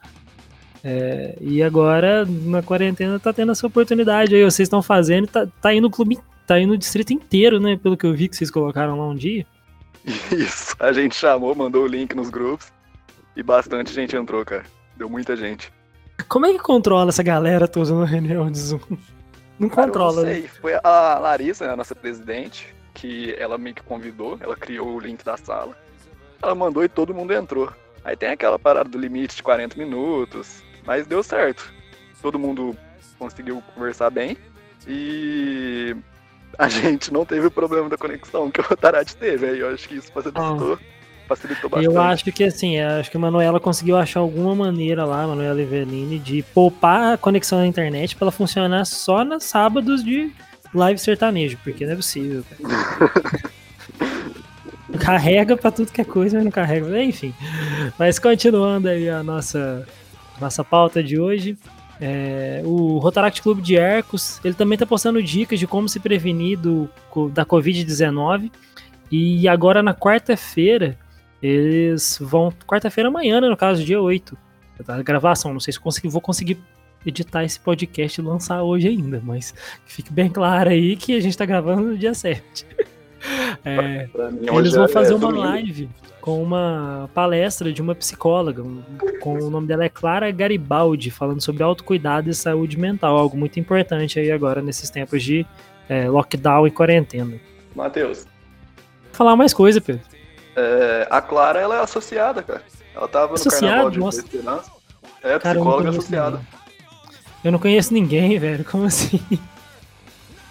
É, 0.84 1.38
e 1.40 1.62
agora, 1.62 2.25
na 2.25 2.64
quarentena, 2.64 3.19
tá 3.19 3.31
tendo 3.31 3.52
essa 3.52 3.68
oportunidade 3.68 4.34
aí. 4.34 4.44
Vocês 4.44 4.66
estão 4.66 4.81
fazendo, 4.81 5.28
tá, 5.28 5.48
tá 5.62 5.72
indo 5.76 5.84
no 5.84 5.92
clube, 5.92 6.18
tá 6.48 6.60
indo 6.60 6.69
no 6.72 6.78
distrito 6.78 7.14
inteiro, 7.14 7.60
né? 7.60 7.78
Pelo 7.78 7.96
que 7.96 8.08
eu 8.08 8.16
vi 8.16 8.28
que 8.28 8.36
vocês 8.36 8.50
colocaram 8.50 8.98
lá 8.98 9.08
um 9.08 9.16
dia. 9.16 9.46
Isso. 10.36 10.76
A 10.80 10.92
gente 10.92 11.16
chamou, 11.16 11.54
mandou 11.54 11.84
o 11.84 11.88
link 11.88 12.16
nos 12.16 12.31
grupos. 12.31 12.74
E 13.38 13.44
bastante 13.44 13.94
gente 13.94 14.16
entrou, 14.16 14.44
cara. 14.44 14.64
Deu 14.98 15.08
muita 15.08 15.38
gente. 15.38 15.72
Como 16.27 16.45
é 16.45 16.54
que 16.54 16.60
controla 16.60 17.10
essa 17.10 17.24
galera 17.24 17.68
toda 17.68 17.94
na 17.94 18.06
reunião 18.06 18.50
de 18.50 18.60
Zoom? 18.60 18.80
Não 19.60 19.69
Cara, 19.69 19.81
eu 19.81 19.86
controla, 19.88 20.15
não 20.15 20.24
né? 20.24 20.33
sei. 20.33 20.48
Foi 20.48 20.74
a 20.83 21.19
Larissa, 21.19 21.68
né, 21.68 21.74
a 21.74 21.75
nossa 21.75 21.94
presidente, 21.94 22.74
que 22.94 23.36
ela 23.38 23.56
meio 23.57 23.75
que 23.75 23.83
convidou, 23.83 24.38
ela 24.42 24.56
criou 24.56 24.95
o 24.95 25.00
link 25.00 25.24
da 25.24 25.38
sala. 25.38 25.77
Ela 26.42 26.56
mandou 26.56 26.83
e 26.83 26.89
todo 26.89 27.13
mundo 27.13 27.33
entrou. 27.33 27.71
Aí 28.04 28.18
tem 28.18 28.30
aquela 28.30 28.57
parada 28.60 28.89
do 28.89 28.98
limite 28.98 29.36
de 29.36 29.44
40 29.44 29.77
minutos, 29.77 30.63
mas 30.86 31.07
deu 31.07 31.24
certo. 31.24 31.71
Todo 32.21 32.39
mundo 32.39 32.75
conseguiu 33.18 33.63
conversar 33.74 34.09
bem 34.09 34.38
e 34.88 35.95
a 36.57 36.68
gente 36.69 37.13
não 37.13 37.25
teve 37.25 37.48
o 37.48 37.51
problema 37.51 37.89
da 37.89 37.98
conexão 37.98 38.51
que 38.51 38.59
o 38.59 38.75
Tarate 38.75 39.16
teve. 39.16 39.48
Aí 39.48 39.59
eu 39.59 39.69
acho 39.69 39.88
que 39.88 39.95
isso 39.95 40.12
facilitou, 40.12 40.77
facilitou 41.28 41.70
bastante. 41.70 41.94
Eu 41.94 42.02
acho 42.02 42.31
que 42.31 42.44
assim, 42.44 42.78
eu 42.78 43.00
acho 43.00 43.12
que 43.12 43.18
a 43.18 43.20
Manuela 43.20 43.60
conseguiu 43.60 43.98
achar 43.98 44.20
alguma 44.20 44.56
maneira 44.56 45.06
lá, 45.06 45.28
Manuela 45.28 45.62
Eveline, 45.62 46.20
de 46.20 46.44
poupar 46.54 47.14
a 47.14 47.18
conexão 47.18 47.60
na 47.60 47.68
internet 47.68 48.16
pra 48.16 48.25
ela 48.25 48.31
funcionar 48.31 48.86
só 48.86 49.24
nos 49.24 49.44
sábados 49.44 50.04
de 50.04 50.31
live 50.74 51.00
sertanejo, 51.00 51.57
porque 51.64 51.86
não 51.86 51.94
é 51.94 51.95
possível, 51.95 52.44
cara. 52.50 53.54
carrega 55.00 55.57
pra 55.57 55.71
tudo 55.71 55.92
que 55.92 56.02
é 56.02 56.06
coisa, 56.06 56.38
mas 56.38 56.45
não 56.45 56.52
carrega. 56.52 57.04
Enfim. 57.04 57.33
Mas 57.97 58.19
continuando 58.19 58.88
aí 58.88 59.09
a 59.09 59.24
nossa, 59.24 59.88
nossa 60.40 60.64
pauta 60.64 61.04
de 61.04 61.19
hoje. 61.19 61.57
é, 62.02 62.62
o 62.66 62.97
Rotaract 62.97 63.42
Clube 63.42 63.62
de 63.62 63.78
Arcos, 63.78 64.40
ele 64.44 64.54
também 64.54 64.78
tá 64.78 64.86
postando 64.86 65.21
dicas 65.21 65.59
de 65.59 65.68
como 65.68 65.88
se 65.88 66.00
prevenir 66.00 66.57
do, 66.57 66.90
da 67.31 67.45
Covid-19. 67.45 68.52
E 69.12 69.47
agora 69.47 69.83
na 69.83 69.94
quarta-feira, 69.94 70.97
eles 71.44 72.18
vão. 72.21 72.52
Quarta-feira 72.66 73.09
amanhã, 73.09 73.42
né, 73.42 73.50
no 73.50 73.57
caso, 73.57 73.83
dia 73.83 74.02
8. 74.02 74.38
Da 74.85 75.02
gravação. 75.04 75.54
Não 75.54 75.59
sei 75.59 75.73
se 75.73 75.80
consegui, 75.80 76.07
vou 76.07 76.21
conseguir 76.21 76.57
editar 77.06 77.44
esse 77.44 77.59
podcast 77.59 78.19
e 78.19 78.23
lançar 78.23 78.64
hoje 78.64 78.88
ainda, 78.88 79.21
mas 79.23 79.52
que 79.85 79.94
fique 79.94 80.12
bem 80.12 80.30
claro 80.30 80.69
aí 80.69 80.95
que 80.95 81.16
a 81.16 81.19
gente 81.19 81.38
tá 81.38 81.45
gravando 81.45 81.81
no 81.81 81.97
dia 81.97 82.14
7. 82.14 82.66
É, 83.64 84.09
eles 84.57 84.73
vão 84.73 84.83
é 84.83 84.88
fazer 84.90 85.14
uma 85.14 85.31
live 85.31 85.90
com 86.19 86.44
uma 86.44 87.09
palestra 87.14 87.71
de 87.71 87.81
uma 87.81 87.95
psicóloga, 87.95 88.62
com 89.21 89.38
o 89.42 89.50
nome 89.50 89.66
dela 89.66 89.85
é 89.85 89.88
Clara 89.88 90.30
Garibaldi, 90.30 91.09
falando 91.09 91.42
sobre 91.42 91.64
autocuidado 91.64 92.30
e 92.30 92.33
saúde 92.33 92.78
mental, 92.78 93.16
algo 93.16 93.38
muito 93.38 93.57
importante 93.57 94.19
aí 94.19 94.30
agora 94.30 94.62
nesses 94.62 94.90
tempos 94.90 95.23
de 95.23 95.45
é, 95.88 96.09
lockdown 96.09 96.68
e 96.68 96.71
quarentena. 96.71 97.40
Matheus, 97.73 98.28
Falar 99.14 99.35
mais 99.35 99.54
coisa, 99.54 99.80
Pedro. 99.80 100.04
É, 100.56 101.07
a 101.10 101.22
Clara 101.22 101.60
ela 101.60 101.78
é 101.78 101.83
associada, 101.83 102.42
cara. 102.42 102.64
Ela 102.95 103.07
tava 103.07 103.33
Associada? 103.33 103.66
no 103.66 103.68
Carnaval 103.72 103.92
de 103.92 104.00
Nossa. 104.00 104.19
Esperança. 104.19 104.72
É, 105.24 105.40
Cara, 105.40 105.56
psicóloga 105.56 105.90
associada. 105.90 106.38
ninguém. 106.38 106.48
Eu 107.44 107.52
não 107.52 107.60
conheço 107.60 107.94
ninguém, 107.94 108.38
velho. 108.38 108.64
Como 108.66 108.86
assim? 108.86 109.22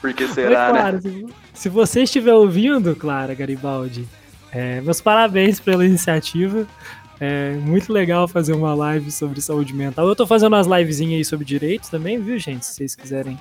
Porque 0.00 0.26
será, 0.28 0.72
né? 0.72 0.80
Clara, 0.80 1.00
se, 1.00 1.26
se 1.54 1.68
você 1.68 2.02
estiver 2.02 2.34
ouvindo, 2.34 2.96
Clara 2.96 3.34
Garibaldi, 3.34 4.08
é, 4.50 4.80
meus 4.80 5.00
parabéns 5.00 5.60
pela 5.60 5.86
iniciativa. 5.86 6.66
É 7.20 7.52
muito 7.52 7.92
legal 7.92 8.26
fazer 8.26 8.52
uma 8.52 8.74
live 8.74 9.12
sobre 9.12 9.40
saúde 9.40 9.72
mental. 9.72 10.08
Eu 10.08 10.16
tô 10.16 10.26
fazendo 10.26 10.54
umas 10.54 10.66
livezinhas 10.66 11.18
aí 11.18 11.24
sobre 11.24 11.44
direitos 11.44 11.88
também, 11.88 12.18
viu, 12.20 12.36
gente? 12.36 12.66
Se 12.66 12.74
vocês 12.74 12.96
quiserem 12.96 13.38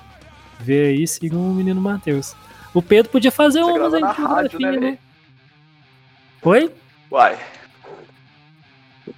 ver 0.60 0.94
aí, 0.94 1.06
sigam 1.08 1.40
o 1.40 1.52
menino 1.52 1.80
Matheus. 1.80 2.36
O 2.72 2.80
Pedro 2.80 3.10
podia 3.10 3.32
fazer 3.32 3.60
Você 3.60 3.72
umas 3.72 3.94
aí 3.94 4.00
de 4.00 4.22
rádio, 4.22 4.60
né, 4.60 4.72
né? 4.72 4.98
Oi? 6.44 6.70
Uai. 7.08 7.38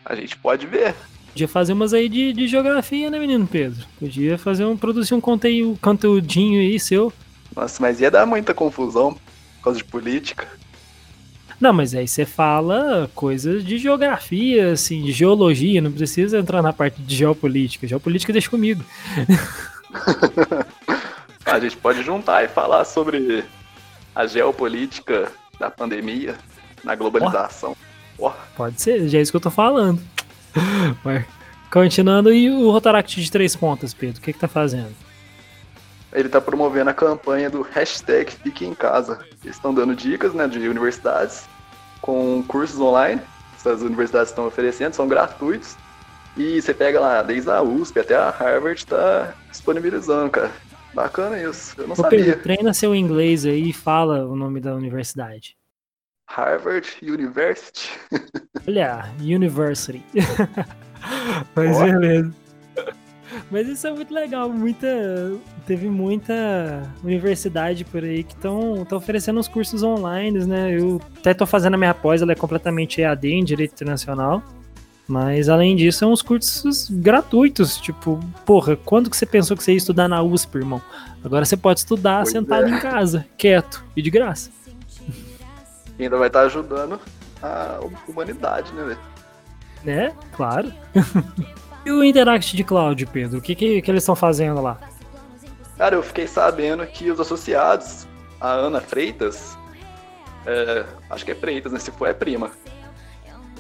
A 0.04 0.14
gente 0.14 0.36
pode 0.36 0.66
ver. 0.66 0.94
Podia 1.32 1.48
fazer 1.48 1.72
umas 1.72 1.94
aí 1.94 2.06
de, 2.08 2.34
de 2.34 2.46
geografia, 2.46 3.10
né, 3.10 3.18
menino 3.18 3.46
Pedro? 3.46 3.86
Podia 3.98 4.36
fazer 4.36 4.66
um, 4.66 4.76
produzir 4.76 5.14
um 5.14 5.20
conteúdo, 5.20 5.78
conteúdinho 5.80 6.60
aí 6.60 6.78
seu. 6.78 7.10
Nossa, 7.56 7.80
mas 7.80 8.00
ia 8.00 8.10
dar 8.10 8.26
muita 8.26 8.52
confusão 8.52 9.14
por 9.14 9.64
causa 9.64 9.78
de 9.78 9.84
política. 9.84 10.46
Não, 11.58 11.72
mas 11.72 11.94
aí 11.94 12.06
você 12.06 12.26
fala 12.26 13.10
coisas 13.14 13.64
de 13.64 13.78
geografia, 13.78 14.72
assim, 14.72 15.02
de 15.02 15.12
geologia, 15.12 15.80
não 15.80 15.92
precisa 15.92 16.38
entrar 16.38 16.60
na 16.60 16.74
parte 16.74 17.00
de 17.00 17.16
geopolítica. 17.16 17.86
Geopolítica 17.86 18.34
deixa 18.34 18.50
comigo. 18.50 18.84
a 21.46 21.58
gente 21.58 21.76
pode 21.78 22.02
juntar 22.02 22.44
e 22.44 22.48
falar 22.48 22.84
sobre 22.84 23.44
a 24.14 24.26
geopolítica 24.26 25.32
da 25.58 25.70
pandemia 25.70 26.36
na 26.84 26.94
globalização. 26.94 27.76
Oh. 28.18 28.30
Pode 28.56 28.80
ser, 28.80 29.08
já 29.08 29.18
é 29.18 29.22
isso 29.22 29.32
que 29.32 29.36
eu 29.36 29.40
tô 29.40 29.50
falando. 29.50 30.00
Continuando, 31.70 32.32
e 32.32 32.48
o 32.48 32.70
Rotaract 32.70 33.20
de 33.20 33.30
três 33.30 33.56
pontas, 33.56 33.92
Pedro? 33.92 34.18
O 34.18 34.20
que, 34.20 34.32
que 34.32 34.38
tá 34.38 34.46
fazendo? 34.46 34.94
Ele 36.12 36.28
tá 36.28 36.40
promovendo 36.40 36.90
a 36.90 36.94
campanha 36.94 37.50
do 37.50 37.62
hashtag 37.62 38.30
Fique 38.30 38.64
em 38.64 38.72
Casa. 38.72 39.18
Eles 39.42 39.56
estão 39.56 39.74
dando 39.74 39.96
dicas 39.96 40.32
né, 40.32 40.46
de 40.46 40.68
universidades 40.68 41.48
com 42.00 42.44
cursos 42.46 42.78
online. 42.78 43.20
Essas 43.56 43.82
universidades 43.82 44.28
estão 44.28 44.46
oferecendo, 44.46 44.94
são 44.94 45.08
gratuitos. 45.08 45.76
E 46.36 46.62
você 46.62 46.72
pega 46.72 47.00
lá, 47.00 47.22
desde 47.22 47.50
a 47.50 47.62
USP 47.62 47.98
até 47.98 48.14
a 48.14 48.30
Harvard 48.30 48.86
tá 48.86 49.34
disponibilizando, 49.50 50.30
cara. 50.30 50.52
Bacana 50.94 51.42
isso, 51.42 51.74
eu 51.76 51.88
não 51.88 51.94
Ô, 51.94 51.96
sabia. 51.96 52.24
Pedro, 52.24 52.42
treina 52.42 52.72
seu 52.72 52.94
inglês 52.94 53.44
aí 53.44 53.70
e 53.70 53.72
fala 53.72 54.24
o 54.24 54.36
nome 54.36 54.60
da 54.60 54.74
universidade. 54.74 55.56
Harvard 56.26 56.88
University. 57.02 57.90
Olha, 58.66 59.10
University. 59.20 60.02
Mas 61.54 61.76
oh. 61.76 61.84
beleza. 61.84 62.34
Mas 63.50 63.68
isso 63.68 63.86
é 63.86 63.92
muito 63.92 64.14
legal, 64.14 64.48
muita 64.48 64.86
teve 65.66 65.88
muita 65.88 66.82
universidade 67.02 67.84
por 67.84 68.04
aí 68.04 68.22
que 68.22 68.34
estão 68.34 68.86
oferecendo 68.92 69.40
uns 69.40 69.48
cursos 69.48 69.82
online, 69.82 70.44
né? 70.46 70.78
Eu 70.78 71.00
até 71.18 71.32
estou 71.32 71.46
fazendo 71.46 71.74
a 71.74 71.78
minha 71.78 71.94
pós, 71.94 72.22
ela 72.22 72.32
é 72.32 72.36
completamente 72.36 73.00
EAD 73.00 73.28
em 73.28 73.44
Direito 73.44 73.72
Internacional. 73.72 74.42
Mas 75.06 75.48
além 75.48 75.76
disso, 75.76 75.98
são 75.98 76.12
uns 76.12 76.22
cursos 76.22 76.88
gratuitos. 76.90 77.76
Tipo, 77.76 78.18
porra, 78.46 78.76
quando 78.76 79.10
que 79.10 79.16
você 79.16 79.26
pensou 79.26 79.56
que 79.56 79.62
você 79.62 79.72
ia 79.72 79.76
estudar 79.76 80.08
na 80.08 80.22
USP, 80.22 80.56
irmão? 80.56 80.80
Agora 81.22 81.44
você 81.44 81.56
pode 81.56 81.80
estudar 81.80 82.22
pois 82.22 82.30
sentado 82.30 82.66
é. 82.66 82.70
em 82.70 82.80
casa, 82.80 83.26
quieto 83.36 83.84
e 83.94 84.00
de 84.00 84.10
graça. 84.10 84.50
E 85.98 86.04
ainda 86.04 86.16
vai 86.16 86.28
estar 86.28 86.42
ajudando 86.42 87.00
a 87.42 87.80
humanidade, 88.08 88.72
né, 88.72 88.84
velho? 88.84 89.00
Né? 89.84 90.14
Claro. 90.32 90.72
e 91.84 91.90
o 91.90 92.02
Interact 92.02 92.56
de 92.56 92.64
Cloud, 92.64 93.06
Pedro? 93.06 93.38
O 93.38 93.42
que, 93.42 93.54
que, 93.54 93.82
que 93.82 93.90
eles 93.90 94.02
estão 94.02 94.16
fazendo 94.16 94.60
lá? 94.60 94.78
Cara, 95.76 95.96
eu 95.96 96.02
fiquei 96.02 96.26
sabendo 96.26 96.86
que 96.86 97.10
os 97.10 97.20
associados, 97.20 98.06
a 98.40 98.50
Ana 98.50 98.80
Freitas, 98.80 99.56
é, 100.46 100.84
acho 101.10 101.24
que 101.24 101.32
é 101.32 101.34
Freitas, 101.34 101.72
né? 101.72 101.78
Se 101.78 101.90
for, 101.90 102.06
é 102.06 102.14
prima. 102.14 102.50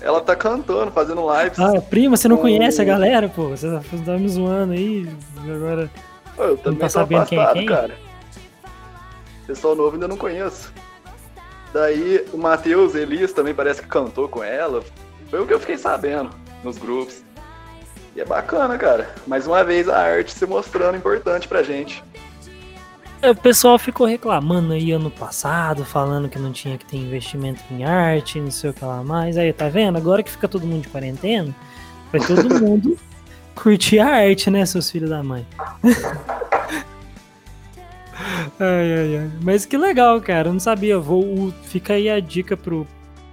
Ela 0.00 0.20
tá 0.20 0.34
cantando, 0.34 0.90
fazendo 0.90 1.22
lives. 1.32 1.58
Ah, 1.58 1.80
prima, 1.80 2.16
você 2.16 2.28
não 2.28 2.36
com... 2.36 2.42
conhece 2.42 2.80
a 2.80 2.84
galera, 2.84 3.28
pô? 3.28 3.48
Você 3.48 3.70
tá, 3.70 3.80
tá 4.04 4.18
me 4.18 4.28
zoando 4.28 4.72
aí, 4.72 5.08
agora. 5.38 5.90
Eu 6.36 6.56
também 6.56 6.72
não 6.72 6.80
tá 6.80 6.88
sabendo 6.88 7.26
quem 7.26 7.38
é 7.38 7.52
quem? 7.52 7.66
cara. 7.66 7.94
Pessoal 9.46 9.74
novo 9.74 9.94
ainda 9.94 10.08
não 10.08 10.16
conheço. 10.16 10.72
Daí 11.74 12.24
o 12.32 12.38
Matheus 12.38 12.94
Elias 12.94 13.32
também 13.32 13.52
parece 13.52 13.82
que 13.82 13.88
cantou 13.88 14.28
com 14.28 14.44
ela. 14.44 14.80
Foi 15.28 15.40
o 15.40 15.46
que 15.46 15.52
eu 15.52 15.58
fiquei 15.58 15.76
sabendo 15.76 16.30
nos 16.62 16.78
grupos. 16.78 17.24
E 18.14 18.20
é 18.20 18.24
bacana, 18.24 18.78
cara. 18.78 19.12
Mais 19.26 19.48
uma 19.48 19.64
vez 19.64 19.88
a 19.88 19.98
arte 19.98 20.30
se 20.30 20.46
mostrando 20.46 20.96
importante 20.96 21.48
pra 21.48 21.64
gente. 21.64 22.00
É, 23.20 23.28
o 23.28 23.34
pessoal 23.34 23.76
ficou 23.76 24.06
reclamando 24.06 24.72
aí 24.72 24.92
ano 24.92 25.10
passado, 25.10 25.84
falando 25.84 26.28
que 26.28 26.38
não 26.38 26.52
tinha 26.52 26.78
que 26.78 26.84
ter 26.84 26.96
investimento 26.96 27.60
em 27.68 27.84
arte, 27.84 28.38
não 28.38 28.52
sei 28.52 28.70
o 28.70 28.72
que 28.72 28.84
lá 28.84 29.02
mais. 29.02 29.36
Aí, 29.36 29.52
tá 29.52 29.68
vendo? 29.68 29.98
Agora 29.98 30.22
que 30.22 30.30
fica 30.30 30.46
todo 30.46 30.64
mundo 30.64 30.82
de 30.82 30.88
quarentena, 30.88 31.52
vai 32.12 32.20
todo 32.24 32.54
mundo 32.62 32.96
curtir 33.56 33.98
a 33.98 34.06
arte, 34.06 34.48
né, 34.48 34.64
seus 34.64 34.88
filhos 34.88 35.10
da 35.10 35.24
mãe? 35.24 35.44
ai, 38.60 38.92
ai, 38.92 39.16
ai. 39.18 39.30
Mas 39.42 39.66
que 39.66 39.76
legal, 39.76 40.20
cara. 40.20 40.48
Eu 40.48 40.52
não 40.52 40.60
sabia. 40.60 40.98
Vou, 40.98 41.52
fica 41.64 41.94
aí 41.94 42.08
a 42.08 42.20
dica 42.20 42.56
pro, 42.56 42.86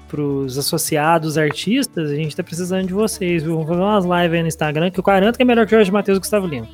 pros 0.08 0.58
associados 0.58 1.38
artistas. 1.38 2.12
A 2.12 2.16
gente 2.16 2.36
tá 2.36 2.44
precisando 2.44 2.88
de 2.88 2.94
vocês, 2.94 3.44
viu? 3.44 3.54
Vamos 3.54 3.70
fazer 3.70 3.82
umas 3.82 4.04
lives 4.04 4.38
aí 4.38 4.42
no 4.42 4.48
Instagram, 4.48 4.92
que 4.92 5.00
eu 5.00 5.04
garanto 5.04 5.38
que 5.38 5.42
é 5.42 5.46
melhor 5.46 5.66
que 5.66 5.74
o 5.74 5.78
Jorge 5.78 5.92
Matheus 5.92 6.18
e 6.18 6.20
Gustavo 6.20 6.48
Lima. 6.48 6.68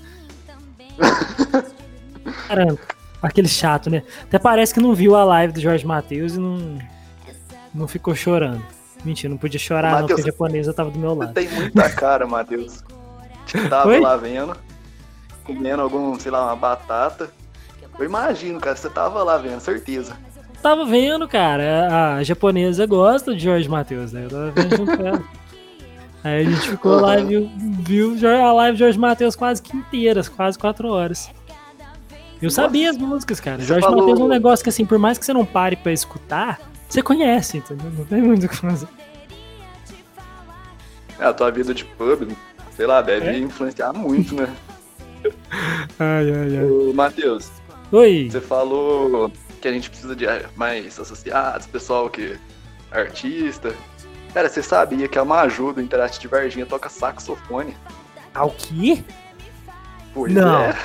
garanto. 2.48 2.98
Aquele 3.22 3.48
chato, 3.48 3.90
né? 3.90 4.04
Até 4.24 4.40
parece 4.40 4.74
que 4.74 4.80
não 4.80 4.94
viu 4.94 5.16
a 5.16 5.24
live 5.24 5.54
do 5.54 5.60
Jorge 5.60 5.86
Matheus 5.86 6.36
e 6.36 6.40
não, 6.40 6.78
não 7.74 7.88
ficou 7.88 8.16
chorando. 8.16 8.64
Mentira, 9.04 9.30
não 9.30 9.38
podia 9.38 9.60
chorar, 9.60 9.92
Mateus, 9.92 10.02
não, 10.02 10.08
porque 10.08 10.22
a 10.22 10.32
japonesa 10.32 10.74
tava 10.74 10.92
do 10.92 11.00
meu 11.00 11.14
lado. 11.14 11.34
Tem 11.34 11.48
muita 11.50 11.90
cara, 11.90 12.26
Matheus. 12.26 12.84
Tava 13.70 13.90
Oi? 13.90 14.00
lá 14.00 14.18
vendo, 14.18 14.58
comendo 15.46 15.82
algum, 15.82 16.20
sei 16.20 16.32
lá, 16.32 16.44
uma 16.46 16.56
batata. 16.56 17.32
Eu 18.00 18.06
imagino, 18.06 18.60
cara, 18.60 18.76
você 18.76 18.90
tava 18.90 19.24
lá 19.24 19.38
vendo, 19.38 19.60
certeza. 19.60 20.16
Tava 20.62 20.86
vendo, 20.86 21.28
cara. 21.28 22.18
A 22.18 22.24
japonesa 22.24 22.86
gosta 22.86 23.34
de 23.36 23.44
Jorge 23.44 23.68
Matheus, 23.70 24.12
né? 24.12 24.26
Eu 24.26 24.30
tava 24.30 24.52
vendo 24.52 24.78
junto 24.78 24.98
com 24.98 25.08
ela. 25.08 25.24
Aí 26.24 26.46
a 26.46 26.50
gente 26.50 26.70
ficou 26.70 27.00
lá 27.00 27.20
e 27.20 27.24
viu, 27.26 27.50
viu 28.18 28.30
a 28.30 28.52
live 28.52 28.74
de 28.74 28.80
Jorge 28.80 29.00
Matheus 29.00 29.36
quase 29.36 29.62
que 29.62 29.76
inteiras, 29.76 30.28
quase 30.28 30.58
quatro 30.58 30.90
horas. 30.90 31.30
Eu 32.42 32.48
Nossa. 32.48 32.64
sabia 32.64 32.90
as 32.90 32.98
músicas, 32.98 33.40
cara. 33.40 33.60
Você 33.60 33.66
Jorge 33.66 33.84
falou... 33.84 34.00
Matheus 34.02 34.20
é 34.20 34.24
um 34.24 34.28
negócio 34.28 34.64
que, 34.64 34.70
assim, 34.70 34.86
por 34.86 35.00
mais 35.00 35.18
que 35.18 35.26
você 35.26 35.34
não 35.34 35.46
pare 35.46 35.76
pra 35.76 35.92
escutar, 35.92 36.60
você 36.88 37.02
conhece, 37.02 37.58
entendeu? 37.58 37.92
Não 37.92 38.06
tem 38.06 38.22
muito 38.22 38.46
o 38.46 38.50
que 38.50 38.56
fazer. 38.56 38.88
É, 41.20 41.26
a 41.26 41.34
tua 41.34 41.50
vida 41.50 41.74
de 41.74 41.84
pub, 41.84 42.30
sei 42.76 42.86
lá, 42.86 43.02
deve 43.02 43.28
é? 43.28 43.40
influenciar 43.40 43.92
muito, 43.94 44.36
né? 44.36 44.54
ai, 45.98 46.32
ai, 46.32 46.58
ai. 46.58 46.66
Ô, 46.66 46.94
Matheus, 46.94 47.50
Oi. 47.92 48.30
Você 48.30 48.42
falou 48.42 49.32
que 49.62 49.68
a 49.68 49.72
gente 49.72 49.90
precisa 49.90 50.16
de 50.16 50.26
mais 50.56 51.00
associados, 51.00 51.68
pessoal 51.68 52.10
que 52.10 52.38
é 52.92 53.00
artista. 53.00 53.74
Cara, 54.34 54.50
você 54.50 54.62
sabia 54.62 55.08
que 55.08 55.18
a 55.18 55.24
Maju 55.24 55.74
do 55.74 55.82
Interactive 55.82 56.22
de 56.22 56.28
Varginha 56.28 56.66
toca 56.66 56.90
saxofone? 56.90 57.76
Ah, 58.34 58.46
o 58.46 58.52
quê? 58.52 59.04
Pois 60.14 60.34
não. 60.34 60.62
é. 60.62 60.78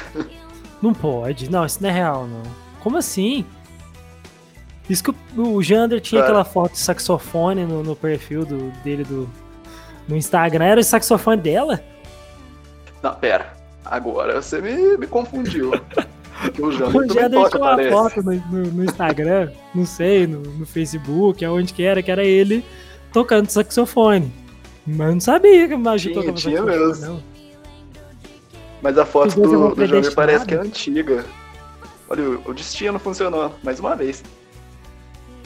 Não 0.81 0.95
pode. 0.95 1.51
Não, 1.51 1.67
isso 1.67 1.83
não 1.83 1.91
é 1.91 1.93
real, 1.93 2.27
não. 2.27 2.43
Como 2.81 2.97
assim? 2.97 3.45
Isso 4.89 5.03
que 5.03 5.15
o 5.37 5.63
Jander 5.63 6.01
tinha 6.01 6.21
Cara. 6.21 6.33
aquela 6.33 6.45
foto 6.45 6.73
de 6.73 6.79
saxofone 6.79 7.65
no, 7.65 7.83
no 7.83 7.97
perfil 7.97 8.45
do, 8.45 8.71
dele 8.83 9.05
do, 9.05 9.29
no 10.09 10.17
Instagram. 10.17 10.65
Era 10.65 10.81
o 10.81 10.85
saxofone 10.85 11.41
dela? 11.41 11.83
Não, 13.03 13.15
pera. 13.15 13.57
Agora 13.85 14.41
você 14.41 14.61
me, 14.61 14.97
me 14.97 15.07
confundiu. 15.07 15.73
O 16.59 16.73
Jander 16.73 17.29
deixou 17.29 17.61
uma 17.61 17.71
parece. 17.71 17.91
foto 17.91 18.23
no, 18.23 18.33
no, 18.33 18.73
no, 18.73 18.85
Instagram, 18.85 19.51
não 19.75 19.87
sei, 19.87 20.27
no, 20.27 20.41
no 20.41 20.67
Facebook, 20.67 21.45
aonde 21.45 21.73
que 21.73 21.83
era, 21.83 22.03
que 22.03 22.11
era 22.11 22.25
ele 22.25 22.65
tocando 23.13 23.49
saxofone. 23.49 24.33
Mas 24.87 25.07
eu 25.07 25.13
não 25.13 25.21
sabia 25.21 25.69
que 25.69 25.75
o 25.75 25.79
Maju 25.79 26.13
tocava 26.13 26.33
tinha 26.33 26.59
saxofone, 26.59 26.87
mesmo. 26.87 27.07
não. 27.07 27.23
Mas 28.83 28.99
a 28.99 29.07
foto 29.07 29.41
do, 29.41 29.75
do 29.75 29.87
Jander 29.87 30.15
parece 30.15 30.45
que 30.45 30.55
é 30.55 30.59
antiga. 30.59 31.25
Olha, 32.09 32.23
o, 32.23 32.51
o 32.51 32.55
destino 32.55 32.99
funcionou, 32.99 33.55
mais 33.63 33.79
uma 33.79 33.95
vez. 33.95 34.25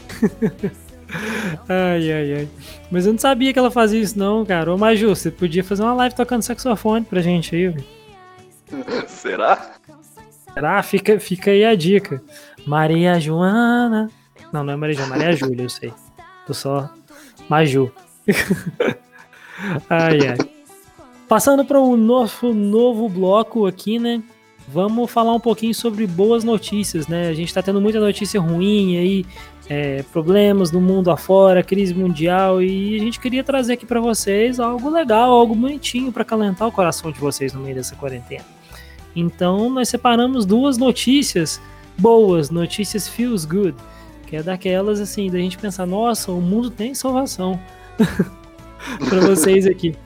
ai, 1.69 2.13
ai, 2.13 2.35
ai. 2.35 2.49
Mas 2.91 3.05
eu 3.05 3.13
não 3.13 3.19
sabia 3.19 3.53
que 3.53 3.59
ela 3.59 3.71
fazia 3.71 4.01
isso, 4.01 4.19
não, 4.19 4.45
cara. 4.45 4.73
Ô, 4.73 4.79
Maju, 4.79 5.15
você 5.15 5.31
podia 5.31 5.63
fazer 5.63 5.83
uma 5.83 5.95
live 5.95 6.15
tocando 6.15 6.43
saxofone 6.43 7.05
pra 7.05 7.21
gente 7.21 7.55
aí, 7.55 7.75
Será? 9.07 9.76
Ah, 10.57 10.83
fica, 10.83 11.21
fica 11.21 11.51
aí 11.51 11.65
a 11.65 11.75
dica. 11.75 12.23
Maria 12.67 13.21
Joana. 13.21 14.11
Não, 14.53 14.65
não 14.65 14.73
é 14.73 14.77
Maria 14.77 14.97
Joana, 14.97 15.17
Maria 15.17 15.37
Júlia, 15.37 15.65
eu 15.65 15.69
sei. 15.69 15.93
Tô 16.47 16.55
só 16.55 16.89
Maju. 17.49 17.93
ai, 19.91 20.19
ai. 20.29 20.39
Passando 21.29 21.65
para 21.65 21.79
o 21.79 21.97
nosso 21.97 22.55
novo 22.55 23.09
bloco 23.09 23.67
aqui, 23.67 23.99
né? 23.99 24.23
Vamos 24.69 25.11
falar 25.11 25.33
um 25.33 25.41
pouquinho 25.41 25.75
sobre 25.75 26.07
boas 26.07 26.43
notícias, 26.43 27.07
né? 27.07 27.29
A 27.29 27.35
gente 27.35 27.53
tá 27.53 27.63
tendo 27.63 27.81
muita 27.81 28.01
notícia 28.01 28.41
ruim 28.41 28.97
aí, 28.97 29.27
é, 29.69 30.03
problemas 30.13 30.73
no 30.73 30.81
mundo 30.81 31.11
afora, 31.11 31.63
crise 31.63 31.95
mundial, 31.95 32.63
e 32.63 32.97
a 32.97 32.99
gente 32.99 33.21
queria 33.21 33.45
trazer 33.45 33.75
aqui 33.75 33.87
para 33.87 34.01
vocês 34.01 34.59
algo 34.59 34.89
legal, 34.89 35.31
algo 35.31 35.55
bonitinho 35.55 36.11
para 36.11 36.25
calentar 36.25 36.67
o 36.67 36.73
coração 36.73 37.13
de 37.13 37.19
vocês 37.21 37.53
no 37.53 37.61
meio 37.61 37.77
dessa 37.77 37.95
quarentena. 37.95 38.45
Então 39.17 39.71
nós 39.71 39.89
separamos 39.89 40.45
duas 40.47 40.79
notícias 40.79 41.61
boas, 41.99 42.51
notícias 42.51 43.09
feels 43.09 43.45
good, 43.45 43.75
que 44.27 44.37
é 44.37 44.43
daquelas 44.43 45.01
assim, 45.01 45.31
da 45.31 45.39
gente 45.39 45.57
pensar, 45.57 45.87
nossa, 45.87 46.31
o 46.31 46.41
mundo 46.41 46.71
tem 46.71 46.95
salvação. 46.95 47.59
para 49.09 49.21
vocês 49.21 49.67
aqui. 49.67 49.97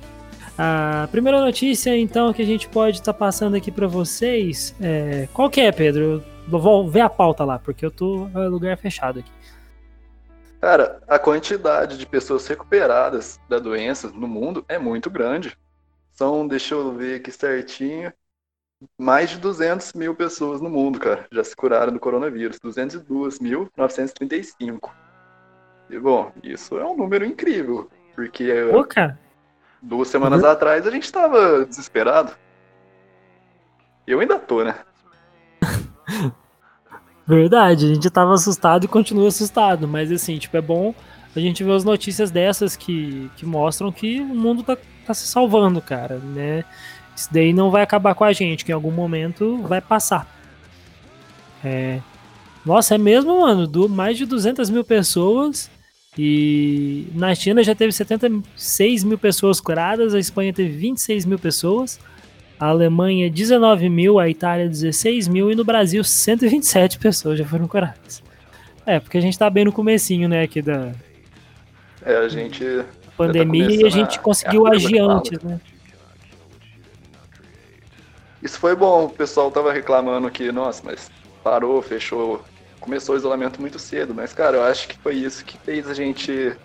A 0.57 1.09
primeira 1.11 1.41
notícia, 1.41 1.97
então, 1.97 2.33
que 2.33 2.43
a 2.43 2.47
gente 2.47 2.69
pode 2.69 2.99
estar 2.99 3.15
passando 3.15 3.57
aqui 3.57 3.71
para 3.71 3.87
vocês, 3.87 4.75
é... 4.81 5.27
qual 5.33 5.49
que 5.49 5.61
é, 5.61 5.73
Pedro? 5.73 6.23
Eu 6.51 6.59
vou 6.59 6.89
ver 6.89 7.01
a 7.01 7.09
pauta 7.09 7.45
lá, 7.45 7.59
porque 7.59 7.85
eu 7.85 7.91
tô 7.91 8.29
no 8.29 8.49
lugar 8.49 8.77
fechado 8.77 9.21
aqui. 9.21 9.31
Cara, 10.61 11.01
a 11.09 11.19
quantidade 11.19 11.97
de 11.97 12.05
pessoas 12.05 12.47
recuperadas 12.47 13.41
da 13.49 13.59
doença 13.59 14.11
no 14.11 14.29
mundo 14.29 14.63
é 14.69 14.79
muito 14.79 15.09
grande. 15.09 15.57
São, 16.13 16.47
deixa 16.47 16.75
eu 16.75 16.93
ver 16.93 17.17
aqui 17.17 17.33
certinho, 17.33 18.13
mais 18.99 19.31
de 19.31 19.39
200 19.39 19.93
mil 19.93 20.15
pessoas 20.15 20.61
no 20.61 20.71
mundo, 20.71 20.99
cara, 20.99 21.27
já 21.33 21.45
se 21.45 21.55
curaram 21.55 21.93
do 21.93 22.01
coronavírus. 22.01 22.59
202.935. 22.59 24.91
E, 25.89 25.99
bom, 25.99 26.33
isso 26.43 26.79
é 26.79 26.85
um 26.85 26.97
número 26.97 27.25
incrível, 27.25 27.89
porque 28.15 28.53
Pô, 28.71 28.87
duas 29.83 30.09
semanas 30.09 30.43
Uhum. 30.43 30.51
atrás 30.51 30.87
a 30.87 30.91
gente 30.91 31.11
tava 31.11 31.65
desesperado. 31.67 32.33
Eu 34.07 34.21
ainda 34.21 34.39
tô, 34.39 34.65
né? 34.65 34.75
Verdade, 37.27 37.87
a 37.87 37.95
gente 37.95 38.11
tava 38.11 38.35
assustado 38.35 38.85
e 38.85 38.89
continua 38.89 39.29
assustado, 39.29 39.87
mas 39.87 40.11
assim, 40.11 40.39
tipo, 40.39 40.57
é 40.57 40.61
bom 40.61 40.95
a 41.35 41.39
gente 41.39 41.63
ver 41.63 41.73
as 41.73 41.85
notícias 41.85 42.31
dessas 42.31 42.77
que, 42.77 43.31
que 43.37 43.47
mostram 43.47 43.93
que 43.93 44.21
o 44.21 44.25
mundo 44.25 44.65
tá, 44.65 44.77
tá 45.07 45.15
se 45.15 45.29
salvando, 45.29 45.81
cara, 45.81 46.19
né? 46.19 46.65
Isso 47.21 47.29
daí 47.31 47.53
não 47.53 47.71
vai 47.71 47.83
acabar 47.83 48.15
com 48.15 48.25
a 48.25 48.33
gente, 48.33 48.65
que 48.65 48.73
em 48.73 48.75
algum 48.75 48.91
momento 48.91 49.59
vai 49.69 49.81
passar. 49.81 50.27
É... 51.63 52.01
Nossa, 52.65 52.95
é 52.95 52.99
mesmo, 52.99 53.43
mano, 53.43 53.67
do, 53.67 53.89
mais 53.91 54.17
de 54.17 54.25
200 54.25 54.71
mil 54.71 54.83
pessoas 54.85 55.71
e 56.17 57.07
na 57.15 57.35
China 57.35 57.63
já 57.63 57.75
teve 57.75 57.93
76 57.93 59.05
mil 59.05 59.19
pessoas 59.19 59.61
curadas, 59.61 60.15
a 60.15 60.19
Espanha 60.19 60.53
teve 60.53 60.71
26 60.71 61.25
mil 61.27 61.39
pessoas, 61.39 61.99
a 62.59 62.67
Alemanha 62.69 63.31
19 63.31 63.89
mil, 63.91 64.19
a 64.19 64.29
Itália 64.29 64.67
16 64.69 65.29
mil 65.29 65.51
e 65.51 65.55
no 65.55 65.65
Brasil 65.65 66.03
127 66.03 66.99
pessoas 66.99 67.39
já 67.39 67.45
foram 67.45 67.69
curadas. 67.69 68.23
É, 68.87 68.99
porque 68.99 69.19
a 69.19 69.21
gente 69.21 69.39
tá 69.39 69.49
bem 69.51 69.65
no 69.67 69.73
comecinho, 69.73 70.27
né, 70.29 70.43
aqui 70.43 70.61
da 70.63 70.93
É, 72.05 72.17
a 72.17 72.29
gente. 72.29 72.65
pandemia 73.17 73.65
e 73.65 73.67
a 73.67 73.77
começando 73.79 73.91
gente 73.93 74.19
a- 74.19 74.23
conseguiu 74.23 74.67
a 74.67 74.71
curva 74.71 74.87
agir 74.87 74.99
antes, 75.01 75.43
né? 75.43 75.61
Isso 78.43 78.59
foi 78.59 78.75
bom, 78.75 79.05
o 79.05 79.11
pessoal 79.11 79.51
tava 79.51 79.73
reclamando 79.73 80.31
que, 80.31 80.51
nossa, 80.51 80.83
mas 80.85 81.11
parou, 81.45 81.81
fechou, 81.83 82.43
começou 82.81 83.15
o 83.15 83.19
isolamento 83.19 83.61
muito 83.61 83.79
cedo, 83.79 84.15
mas 84.15 84.33
cara, 84.33 84.57
eu 84.57 84.63
acho 84.63 84.89
que 84.89 84.99
foi 84.99 85.15
isso 85.15 85.45
que 85.45 85.59
fez 85.59 85.89
a 85.89 85.95
gente 85.95 86.57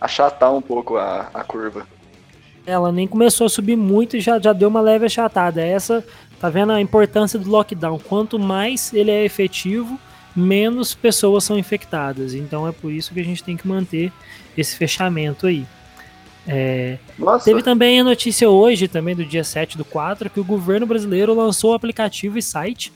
achatar 0.00 0.54
um 0.54 0.62
pouco 0.62 0.96
a, 0.96 1.28
a 1.34 1.44
curva. 1.44 1.86
Ela 2.64 2.92
nem 2.92 3.06
começou 3.06 3.46
a 3.46 3.50
subir 3.50 3.76
muito 3.76 4.16
e 4.16 4.20
já, 4.20 4.38
já 4.38 4.52
deu 4.52 4.68
uma 4.68 4.80
leve 4.80 5.06
achatada. 5.06 5.60
Essa, 5.60 6.04
tá 6.38 6.48
vendo 6.48 6.72
a 6.72 6.80
importância 6.80 7.38
do 7.38 7.50
lockdown? 7.50 7.98
Quanto 7.98 8.38
mais 8.38 8.92
ele 8.94 9.10
é 9.10 9.24
efetivo, 9.24 9.98
menos 10.36 10.94
pessoas 10.94 11.44
são 11.44 11.58
infectadas. 11.58 12.34
Então 12.34 12.68
é 12.68 12.72
por 12.72 12.92
isso 12.92 13.12
que 13.12 13.20
a 13.20 13.24
gente 13.24 13.42
tem 13.42 13.56
que 13.56 13.66
manter 13.66 14.12
esse 14.56 14.76
fechamento 14.76 15.46
aí. 15.46 15.66
É, 16.52 16.98
Teve 17.44 17.62
também 17.62 18.00
a 18.00 18.04
notícia 18.04 18.50
hoje, 18.50 18.88
também 18.88 19.14
do 19.14 19.24
dia 19.24 19.44
7 19.44 19.78
do 19.78 19.84
4, 19.84 20.28
que 20.28 20.40
o 20.40 20.44
governo 20.44 20.84
brasileiro 20.86 21.32
lançou 21.32 21.70
o 21.70 21.74
aplicativo 21.74 22.36
e 22.38 22.42
site 22.42 22.92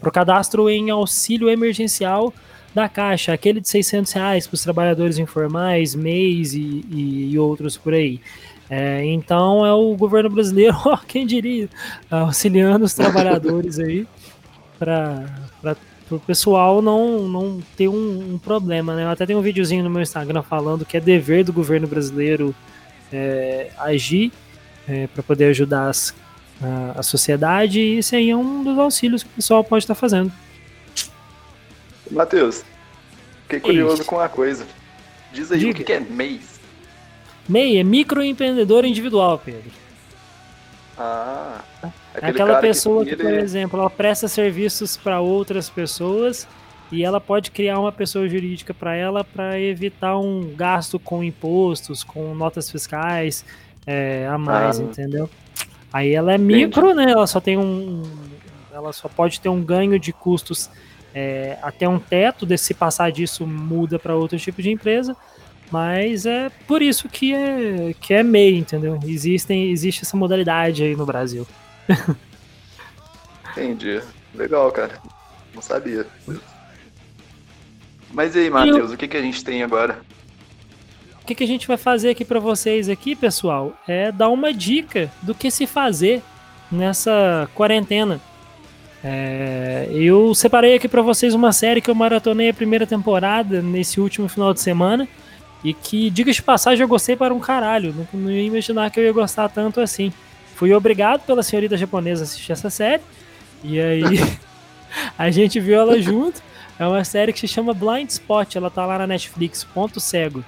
para 0.00 0.08
o 0.08 0.12
cadastro 0.12 0.68
em 0.68 0.90
auxílio 0.90 1.48
emergencial 1.48 2.32
da 2.74 2.88
Caixa, 2.88 3.32
aquele 3.32 3.60
de 3.60 3.68
600 3.68 4.12
reais 4.12 4.46
para 4.48 4.54
os 4.54 4.62
trabalhadores 4.62 5.16
informais, 5.18 5.94
MEIs 5.94 6.54
e, 6.54 6.84
e- 6.90 7.30
e 7.32 7.38
outros 7.38 7.76
por 7.76 7.94
aí. 7.94 8.20
É, 8.68 9.04
então 9.04 9.64
é 9.64 9.72
o 9.72 9.94
governo 9.94 10.28
brasileiro, 10.30 10.76
quem 11.06 11.24
diria, 11.26 11.68
auxiliando 12.10 12.84
os 12.84 12.94
trabalhadores 12.94 13.78
aí 13.78 14.06
para 14.78 15.26
o 16.10 16.18
pessoal 16.20 16.82
não, 16.82 17.26
não 17.28 17.60
ter 17.76 17.88
um, 17.88 18.34
um 18.34 18.38
problema. 18.38 18.94
Né? 18.94 19.04
Eu 19.04 19.08
até 19.10 19.24
tenho 19.26 19.38
um 19.38 19.42
videozinho 19.42 19.82
no 19.82 19.90
meu 19.90 20.02
Instagram 20.02 20.42
falando 20.42 20.84
que 20.84 20.96
é 20.96 21.00
dever 21.00 21.44
do 21.44 21.52
governo 21.52 21.86
brasileiro 21.86 22.54
é, 23.12 23.70
agir 23.78 24.32
para 25.14 25.22
poder 25.22 25.46
ajudar 25.46 25.88
as- 25.88 26.14
a, 26.62 27.00
a 27.00 27.02
sociedade 27.02 27.80
e 27.80 27.98
esse 27.98 28.14
aí 28.14 28.28
é 28.30 28.36
um 28.36 28.62
dos 28.62 28.78
auxílios 28.78 29.22
que 29.22 29.28
o 29.30 29.32
pessoal 29.32 29.64
pode 29.64 29.84
estar 29.84 29.94
fazendo. 29.94 30.30
Matheus, 32.10 32.62
fiquei 33.44 33.60
curioso 33.60 34.02
Isso. 34.02 34.04
com 34.04 34.16
uma 34.16 34.28
coisa. 34.28 34.66
Diz 35.32 35.50
aí 35.50 35.58
Diga. 35.58 35.70
o 35.72 35.74
que 35.74 35.84
que 35.84 35.92
é 35.92 36.00
mês. 36.00 36.60
MEI 37.48 37.78
é 37.78 37.82
microempreendedor 37.82 38.84
individual, 38.84 39.38
Pedro. 39.42 39.70
Ah, 40.96 41.60
É 41.82 41.88
aquele 42.14 42.30
aquela 42.30 42.60
pessoa 42.60 43.04
que, 43.04 43.10
ele- 43.12 43.22
por 43.22 43.32
exemplo, 43.34 43.80
ela 43.80 43.90
presta 43.90 44.28
serviços 44.28 44.96
para 44.96 45.20
outras 45.20 45.68
pessoas 45.70 46.46
e 46.92 47.02
ela 47.04 47.20
pode 47.20 47.50
criar 47.50 47.78
uma 47.80 47.90
pessoa 47.92 48.28
jurídica 48.28 48.72
para 48.72 48.94
ela 48.94 49.24
para 49.24 49.58
evitar 49.60 50.18
um 50.18 50.54
gasto 50.54 50.98
com 50.98 51.24
impostos, 51.24 52.04
com 52.04 52.34
notas 52.34 52.70
fiscais 52.70 53.44
é, 53.86 54.26
a 54.30 54.38
mais, 54.38 54.80
Ah. 54.80 54.82
entendeu? 54.82 55.28
Aí 55.92 56.12
ela 56.14 56.32
é 56.34 56.38
micro, 56.38 56.94
né? 56.94 57.10
Ela 57.10 57.26
só 57.26 57.40
tem 57.40 57.56
um, 57.58 58.02
ela 58.72 58.92
só 58.92 59.08
pode 59.08 59.40
ter 59.40 59.48
um 59.48 59.62
ganho 59.62 59.98
de 59.98 60.12
custos 60.12 60.70
é, 61.14 61.56
até 61.62 61.88
um 61.88 61.98
teto. 61.98 62.44
De, 62.44 62.58
se 62.58 62.74
passar 62.74 63.12
disso, 63.12 63.46
muda 63.46 63.98
para 63.98 64.16
outro 64.16 64.36
tipo 64.38 64.60
de 64.60 64.70
empresa. 64.72 65.16
Mas 65.70 66.26
é 66.26 66.50
por 66.66 66.82
isso 66.82 67.08
que 67.08 67.32
é, 67.34 67.94
que 68.00 68.12
é 68.14 68.22
MEI, 68.22 68.58
entendeu? 68.58 68.98
Existem, 69.06 69.70
existe 69.70 70.02
essa 70.02 70.16
modalidade 70.16 70.82
aí 70.82 70.94
no 70.96 71.06
Brasil. 71.06 71.46
Entendi. 73.52 74.00
Legal, 74.34 74.70
cara. 74.72 75.00
Não 75.54 75.62
sabia. 75.62 76.06
Mas 78.12 78.34
e 78.34 78.40
aí, 78.40 78.50
Matheus, 78.50 78.92
o 78.92 78.96
que, 78.96 79.08
que 79.08 79.16
a 79.16 79.22
gente 79.22 79.44
tem 79.44 79.62
agora? 79.62 80.00
O 81.22 81.26
que, 81.26 81.34
que 81.34 81.44
a 81.44 81.46
gente 81.46 81.66
vai 81.66 81.76
fazer 81.76 82.10
aqui 82.10 82.24
para 82.24 82.38
vocês 82.38 82.88
aqui, 82.88 83.16
pessoal, 83.16 83.72
é 83.88 84.12
dar 84.12 84.28
uma 84.28 84.52
dica 84.52 85.10
do 85.22 85.34
que 85.34 85.50
se 85.50 85.66
fazer 85.66 86.22
nessa 86.70 87.48
quarentena. 87.54 88.20
É, 89.02 89.88
eu 89.90 90.34
separei 90.34 90.74
aqui 90.74 90.88
para 90.88 91.02
vocês 91.02 91.34
uma 91.34 91.52
série 91.52 91.80
que 91.80 91.90
eu 91.90 91.94
maratonei 91.94 92.50
a 92.50 92.54
primeira 92.54 92.86
temporada 92.86 93.60
nesse 93.60 94.00
último 94.00 94.28
final 94.28 94.52
de 94.52 94.60
semana 94.60 95.08
e 95.62 95.72
que, 95.72 96.10
diga 96.10 96.30
de 96.30 96.42
passagem, 96.42 96.82
eu 96.82 96.88
gostei 96.88 97.16
para 97.16 97.32
um 97.32 97.40
caralho. 97.40 97.94
Não, 97.94 98.20
não 98.20 98.30
ia 98.30 98.42
imaginar 98.42 98.90
que 98.90 99.00
eu 99.00 99.04
ia 99.04 99.12
gostar 99.12 99.48
tanto 99.48 99.80
assim. 99.80 100.12
Fui 100.54 100.72
obrigado 100.72 101.22
pela 101.26 101.42
senhorita 101.42 101.76
japonesa 101.76 102.22
a 102.22 102.24
assistir 102.24 102.52
essa 102.52 102.70
série 102.70 103.02
e 103.62 103.80
aí 103.80 104.02
a 105.18 105.30
gente 105.30 105.58
viu 105.58 105.80
ela 105.80 106.00
junto. 106.00 106.42
É 106.78 106.86
uma 106.86 107.04
série 107.04 107.32
que 107.32 107.40
se 107.40 107.48
chama 107.48 107.72
Blind 107.72 108.08
Spot, 108.10 108.56
ela 108.56 108.70
tá 108.70 108.84
lá 108.84 108.98
na 108.98 109.06
Netflix, 109.06 109.64
ponto 109.64 110.00
cego. 110.00 110.44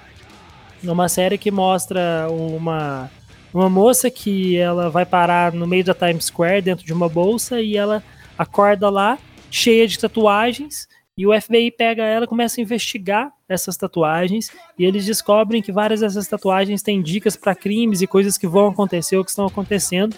É 0.85 0.91
uma 0.91 1.09
série 1.09 1.37
que 1.37 1.49
mostra 1.49 2.27
uma, 2.29 3.09
uma 3.53 3.69
moça 3.69 4.11
que 4.11 4.57
ela 4.57 4.89
vai 4.89 5.05
parar 5.05 5.53
no 5.53 5.65
meio 5.65 5.83
da 5.83 5.93
Times 5.93 6.25
Square 6.25 6.61
dentro 6.61 6.85
de 6.85 6.93
uma 6.93 7.09
bolsa 7.09 7.61
e 7.61 7.75
ela 7.75 8.03
acorda 8.37 8.89
lá 8.89 9.17
cheia 9.49 9.87
de 9.87 9.97
tatuagens 9.97 10.87
e 11.17 11.25
o 11.25 11.41
FBI 11.41 11.71
pega 11.71 12.03
ela 12.03 12.25
e 12.25 12.27
começa 12.27 12.61
a 12.61 12.63
investigar 12.63 13.31
essas 13.49 13.75
tatuagens 13.75 14.51
e 14.77 14.85
eles 14.85 15.05
descobrem 15.05 15.61
que 15.61 15.71
várias 15.71 16.01
dessas 16.01 16.27
tatuagens 16.27 16.83
têm 16.83 17.01
dicas 17.01 17.35
para 17.35 17.55
crimes 17.55 18.01
e 18.01 18.07
coisas 18.07 18.37
que 18.37 18.47
vão 18.47 18.67
acontecer 18.67 19.17
ou 19.17 19.23
que 19.23 19.31
estão 19.31 19.45
acontecendo. 19.47 20.15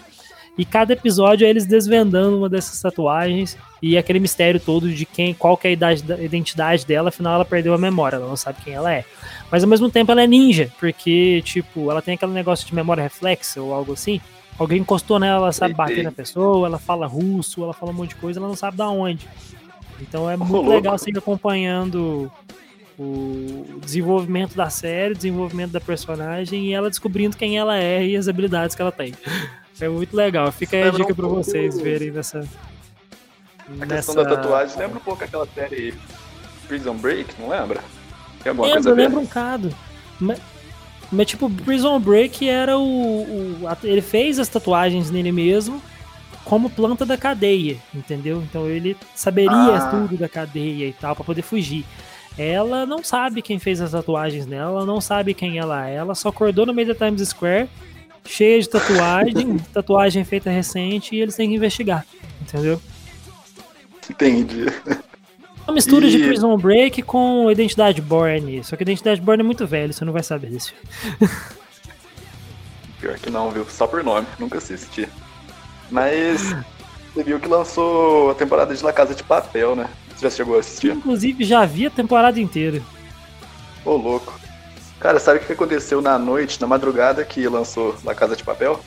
E 0.58 0.64
cada 0.64 0.92
episódio 0.92 1.46
é 1.46 1.48
eles 1.50 1.64
desvendando 1.64 2.36
uma 2.36 2.48
dessas 2.48 2.82
tatuagens 2.82 3.56
e 3.80 3.96
aquele 3.96 4.18
mistério 4.18 4.60
todo 4.60 4.92
de 4.92 5.06
quem, 5.06 5.32
qual 5.32 5.56
que 5.56 5.68
é 5.68 5.70
a 5.70 5.72
idade, 5.72 6.02
da- 6.02 6.20
identidade 6.20 6.84
dela, 6.84 7.08
afinal 7.08 7.34
ela 7.36 7.44
perdeu 7.46 7.72
a 7.72 7.78
memória, 7.78 8.16
ela 8.16 8.26
não 8.28 8.36
sabe 8.36 8.60
quem 8.62 8.74
ela 8.74 8.92
é. 8.92 9.04
Mas 9.50 9.62
ao 9.62 9.70
mesmo 9.70 9.88
tempo 9.88 10.12
ela 10.12 10.22
é 10.22 10.26
ninja, 10.26 10.70
porque, 10.78 11.40
tipo, 11.46 11.90
ela 11.90 12.02
tem 12.02 12.14
aquele 12.14 12.32
negócio 12.32 12.66
de 12.66 12.74
memória 12.74 13.02
reflexa 13.02 13.62
ou 13.62 13.72
algo 13.72 13.92
assim. 13.94 14.20
Alguém 14.58 14.80
encostou 14.80 15.18
nela, 15.18 15.44
ela 15.44 15.52
sabe 15.52 15.72
bater 15.72 16.02
na 16.04 16.12
pessoa, 16.12 16.66
ela 16.66 16.78
fala 16.78 17.06
russo, 17.06 17.62
ela 17.62 17.72
fala 17.72 17.92
um 17.92 17.94
monte 17.94 18.10
de 18.10 18.16
coisa, 18.16 18.38
ela 18.38 18.48
não 18.48 18.56
sabe 18.56 18.76
da 18.76 18.88
onde. 18.90 19.26
Então 20.00 20.28
é 20.30 20.36
muito 20.36 20.52
louco. 20.52 20.70
legal 20.70 20.96
você 20.98 21.10
ir 21.10 21.18
acompanhando 21.18 22.30
o 22.98 23.78
desenvolvimento 23.84 24.54
da 24.54 24.68
série, 24.68 25.12
o 25.14 25.16
desenvolvimento 25.16 25.70
da 25.70 25.80
personagem 25.80 26.66
e 26.66 26.72
ela 26.74 26.90
descobrindo 26.90 27.36
quem 27.36 27.56
ela 27.58 27.78
é 27.78 28.04
e 28.04 28.16
as 28.16 28.28
habilidades 28.28 28.74
que 28.76 28.82
ela 28.82 28.92
tem. 28.92 29.14
É 29.80 29.88
muito 29.88 30.14
legal. 30.14 30.52
Fica 30.52 30.76
aí 30.76 30.82
a 30.82 30.90
dica 30.90 31.12
um 31.12 31.16
pra 31.16 31.26
pouco 31.26 31.42
vocês 31.42 31.80
verem 31.80 32.10
nessa. 32.10 32.46
A 33.80 33.86
questão 33.86 34.14
da 34.14 34.24
tatuagem 34.24 34.76
lembra 34.78 34.98
um 34.98 35.02
pouco 35.02 35.24
aquela 35.24 35.46
série 35.54 35.94
Prison 36.68 36.94
Break, 36.96 37.34
não 37.40 37.48
lembra? 37.48 37.80
Tem 38.42 38.50
alguma 38.50 38.68
coisa 38.70 38.90
Lembra, 38.90 38.92
a 38.92 38.94
ver? 38.94 39.02
lembra 39.02 39.20
um 39.20 39.24
bocado. 39.24 39.74
Mas, 40.18 40.38
mas, 41.10 41.26
tipo, 41.26 41.48
Prison 41.48 41.98
Break 41.98 42.46
era 42.48 42.76
o, 42.76 42.82
o- 43.22 43.58
Ele 43.82 44.02
fez 44.02 44.38
as 44.38 44.48
tatuagens 44.48 45.10
nele 45.10 45.32
mesmo 45.32 45.80
como 46.50 46.68
planta 46.68 47.06
da 47.06 47.16
cadeia, 47.16 47.76
entendeu? 47.94 48.42
Então 48.42 48.66
ele 48.68 48.96
saberia 49.14 49.52
Ah. 49.76 49.88
tudo 49.88 50.16
da 50.16 50.28
cadeia 50.28 50.88
e 50.88 50.92
tal, 50.92 51.14
pra 51.14 51.24
poder 51.24 51.42
fugir. 51.42 51.84
Ela 52.36 52.84
não 52.84 53.04
sabe 53.04 53.40
quem 53.40 53.60
fez 53.60 53.80
as 53.80 53.92
tatuagens 53.92 54.46
nela, 54.46 54.70
ela 54.80 54.84
não 54.84 55.00
sabe 55.00 55.32
quem 55.32 55.58
ela 55.58 55.88
é, 55.88 55.94
ela 55.94 56.12
só 56.16 56.28
acordou 56.30 56.66
no 56.66 56.74
meio 56.74 56.88
da 56.92 56.94
Times 57.06 57.28
Square 57.28 57.68
cheia 58.26 58.60
de 58.60 58.68
tatuagem, 58.68 59.58
tatuagem 59.72 60.24
feita 60.24 60.50
recente, 60.50 61.14
e 61.14 61.20
eles 61.20 61.36
têm 61.36 61.48
que 61.50 61.54
investigar, 61.54 62.04
entendeu? 62.42 62.82
Entendi. 64.10 64.66
Uma 65.68 65.74
mistura 65.74 66.04
E- 66.06 66.10
de 66.10 66.18
Prison 66.18 66.56
Break 66.56 67.02
com 67.02 67.48
Identidade 67.48 68.00
Born. 68.02 68.64
Só 68.64 68.74
que 68.74 68.82
Identidade 68.82 69.20
Born 69.20 69.40
é 69.40 69.44
muito 69.44 69.68
velho, 69.68 69.92
você 69.92 70.04
não 70.04 70.12
vai 70.12 70.24
saber 70.24 70.50
disso. 70.50 70.74
Pior 73.00 73.16
que 73.18 73.30
não, 73.30 73.50
viu? 73.52 73.64
Só 73.68 73.86
por 73.86 74.02
nome, 74.02 74.26
nunca 74.38 74.58
assisti. 74.58 75.08
Mas 75.90 76.54
você 77.12 77.24
viu 77.24 77.40
que 77.40 77.48
lançou 77.48 78.30
a 78.30 78.34
temporada 78.34 78.74
de 78.74 78.82
La 78.84 78.92
Casa 78.92 79.14
de 79.14 79.22
Papel, 79.22 79.74
né? 79.74 79.88
Você 80.14 80.28
já 80.28 80.30
chegou 80.30 80.56
a 80.56 80.60
assistir? 80.60 80.92
Inclusive, 80.92 81.44
já 81.44 81.64
vi 81.64 81.86
a 81.86 81.90
temporada 81.90 82.40
inteira. 82.40 82.80
Ô, 83.84 83.96
louco. 83.96 84.38
Cara, 85.00 85.18
sabe 85.18 85.38
o 85.38 85.42
que 85.42 85.52
aconteceu 85.52 86.02
na 86.02 86.18
noite, 86.18 86.60
na 86.60 86.66
madrugada 86.66 87.24
que 87.24 87.48
lançou 87.48 87.96
La 88.04 88.14
Casa 88.14 88.36
de 88.36 88.44
Papel? 88.44 88.78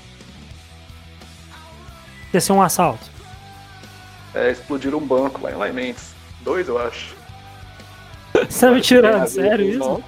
Ser 2.39 2.51
um 2.51 2.61
assalto. 2.61 3.11
É, 4.33 4.51
explodiram 4.51 4.97
um 4.97 5.05
banco 5.05 5.41
lá 5.43 5.51
em 5.51 5.55
Lai 5.55 5.71
Mendes. 5.71 6.13
Dois, 6.41 6.67
eu 6.67 6.79
acho. 6.79 7.15
Você 8.33 8.65
tá 8.65 8.71
me 8.71 8.81
tirando, 8.81 9.27
sério 9.27 9.65
isso? 9.65 10.03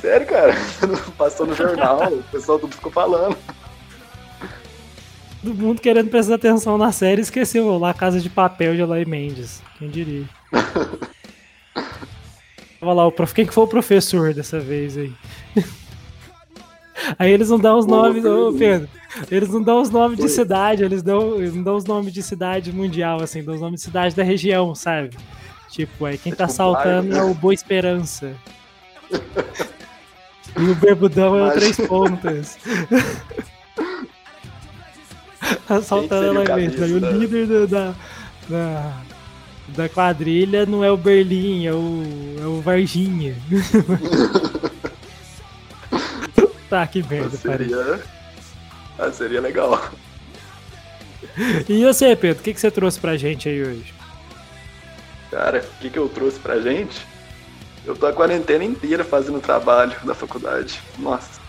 Sério, 0.00 0.26
cara. 0.26 0.54
Passou 1.16 1.46
no 1.46 1.54
jornal, 1.54 2.12
o 2.12 2.22
pessoal 2.24 2.58
tudo 2.58 2.74
ficou 2.74 2.90
falando. 2.90 3.36
Todo 5.42 5.54
mundo 5.54 5.80
querendo 5.80 6.08
prestar 6.08 6.36
atenção 6.36 6.78
na 6.78 6.92
série 6.92 7.20
esqueceu 7.20 7.76
lá 7.76 7.90
a 7.90 7.94
Casa 7.94 8.20
de 8.20 8.30
Papel 8.30 8.76
de 8.76 8.80
Eloy 8.80 9.04
Mendes. 9.04 9.60
Quem 9.76 9.88
diria? 9.88 10.24
Tava 12.78 12.92
lá, 12.92 13.06
o 13.06 13.12
prof... 13.12 13.34
quem 13.34 13.44
que 13.44 13.52
foi 13.52 13.64
o 13.64 13.68
professor 13.68 14.32
dessa 14.32 14.60
vez 14.60 14.96
aí? 14.96 15.12
Aí 17.18 17.32
eles 17.32 17.50
não 17.50 17.58
dão 17.58 17.78
os 17.78 17.86
nomes, 17.86 18.24
ô. 18.24 18.52
Pedro. 18.52 18.88
Eles 19.30 19.48
não 19.48 19.62
dão 19.62 19.82
os 19.82 19.90
nomes 19.90 20.18
de 20.18 20.28
cidade, 20.28 20.84
eles 20.84 21.02
dão, 21.02 21.36
eles 21.36 21.54
não 21.54 21.62
dão 21.62 21.76
os 21.76 21.84
nomes 21.84 22.12
de 22.12 22.22
cidade 22.22 22.72
mundial, 22.72 23.22
assim, 23.22 23.42
dão 23.42 23.54
os 23.54 23.60
nomes 23.60 23.80
de 23.80 23.86
cidade 23.86 24.14
da 24.14 24.22
região, 24.22 24.74
sabe? 24.74 25.10
Tipo, 25.68 26.04
aí 26.04 26.18
quem 26.18 26.32
É 26.32 26.36
tá 26.36 26.46
tipo 26.46 26.56
saltando 26.56 27.16
é 27.16 27.22
o 27.22 27.34
Boa 27.34 27.52
Esperança. 27.52 28.34
E 30.58 30.70
o 30.70 30.74
Bebudão 30.76 31.36
é 31.36 31.48
o 31.48 31.52
Três 31.52 31.76
Pontas. 31.76 32.58
Assaltando 35.68 36.40
o 36.40 36.44
ela 36.44 36.56
mesmo. 36.56 36.84
Aí 36.84 36.92
o 36.96 37.00
cabeça 37.00 37.00
da- 37.00 37.10
líder 37.10 37.46
do- 37.46 37.66
da, 37.66 37.94
da, 38.48 38.92
da 39.68 39.88
quadrilha 39.88 40.66
não 40.66 40.84
é 40.84 40.90
o 40.90 40.96
Berlim, 40.96 41.66
é 41.66 41.72
o, 41.72 42.02
é 42.40 42.46
o 42.46 42.60
Varginha. 42.60 43.34
tá, 46.68 46.86
que 46.86 47.02
merda. 47.02 47.36
Seria. 47.36 48.00
Ah, 48.98 49.10
seria 49.12 49.40
legal. 49.40 49.90
E 51.68 51.84
você, 51.84 52.14
Pedro, 52.14 52.40
o 52.40 52.44
que, 52.44 52.54
que 52.54 52.60
você 52.60 52.70
trouxe 52.70 53.00
pra 53.00 53.16
gente 53.16 53.48
aí 53.48 53.62
hoje? 53.62 53.92
Cara, 55.30 55.64
o 55.64 55.78
que, 55.80 55.90
que 55.90 55.98
eu 55.98 56.08
trouxe 56.08 56.38
pra 56.38 56.60
gente? 56.60 57.06
Eu 57.84 57.96
tô 57.96 58.06
a 58.06 58.12
quarentena 58.12 58.62
inteira 58.64 59.02
fazendo 59.02 59.40
trabalho 59.40 59.96
da 60.04 60.14
faculdade. 60.14 60.78
Nossa. 60.98 61.40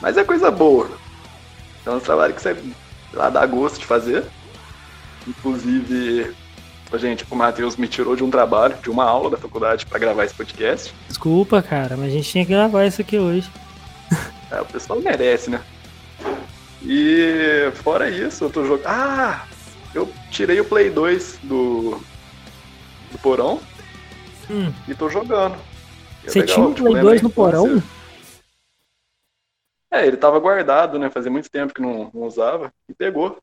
Mas 0.00 0.16
é 0.16 0.24
coisa 0.24 0.50
boa. 0.50 0.90
É 1.84 1.90
um 1.90 2.00
trabalho 2.00 2.34
que 2.34 2.40
você 2.42 2.56
lá 3.12 3.28
dá 3.30 3.44
gosto 3.46 3.78
de 3.80 3.86
fazer. 3.86 4.24
Inclusive, 5.26 6.34
gente, 6.94 7.24
o 7.30 7.36
Matheus 7.36 7.76
me 7.76 7.88
tirou 7.88 8.14
de 8.16 8.24
um 8.24 8.30
trabalho, 8.30 8.76
de 8.82 8.90
uma 8.90 9.04
aula 9.04 9.30
da 9.30 9.36
faculdade 9.36 9.86
pra 9.86 9.98
gravar 9.98 10.24
esse 10.24 10.34
podcast. 10.34 10.92
Desculpa, 11.08 11.62
cara, 11.62 11.96
mas 11.96 12.08
a 12.08 12.10
gente 12.16 12.28
tinha 12.30 12.44
que 12.44 12.50
gravar 12.52 12.84
isso 12.86 13.00
aqui 13.00 13.18
hoje. 13.18 13.50
É, 14.50 14.60
o 14.60 14.64
pessoal 14.66 15.00
merece, 15.00 15.50
né? 15.50 15.60
E 16.84 17.70
fora 17.82 18.10
isso, 18.10 18.44
eu 18.44 18.50
tô 18.50 18.64
jogando. 18.64 18.86
Ah! 18.86 19.44
Eu 19.94 20.10
tirei 20.30 20.58
o 20.60 20.64
Play 20.64 20.90
2 20.90 21.38
do, 21.42 22.00
do 23.10 23.18
porão 23.22 23.60
Hum, 24.50 24.72
e 24.88 24.94
tô 24.94 25.08
jogando. 25.08 25.56
É 26.24 26.30
você 26.30 26.40
legal, 26.40 26.54
tinha 26.54 26.66
um 26.66 26.72
tipo, 26.74 26.82
Play 26.84 26.94
lembra 26.94 27.10
2 27.10 27.20
a 27.20 27.22
no 27.24 27.30
porão? 27.30 27.66
infância. 27.66 27.84
É, 29.92 30.06
ele 30.06 30.16
tava 30.16 30.38
guardado, 30.38 30.98
né? 30.98 31.10
Fazia 31.10 31.30
muito 31.30 31.50
tempo 31.50 31.74
que 31.74 31.82
não, 31.82 32.10
não 32.14 32.22
usava 32.22 32.72
e 32.88 32.94
pegou. 32.94 33.36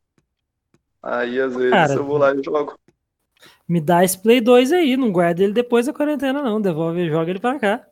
Aí 1.01 1.39
às 1.39 1.55
vezes 1.55 1.69
Cara, 1.69 1.93
eu 1.93 2.03
vou 2.03 2.17
lá 2.17 2.33
e 2.33 2.43
jogo. 2.43 2.77
Me 3.67 3.79
dá 3.79 4.03
esse 4.03 4.17
Play 4.17 4.41
2 4.41 4.71
aí, 4.73 4.97
não 4.97 5.11
guarda 5.11 5.43
ele 5.43 5.53
depois 5.53 5.85
da 5.85 5.93
quarentena, 5.93 6.41
não. 6.41 6.59
Devolve 6.59 7.01
e 7.01 7.09
joga 7.09 7.29
ele 7.29 7.39
pra 7.39 7.59
cá. 7.59 7.85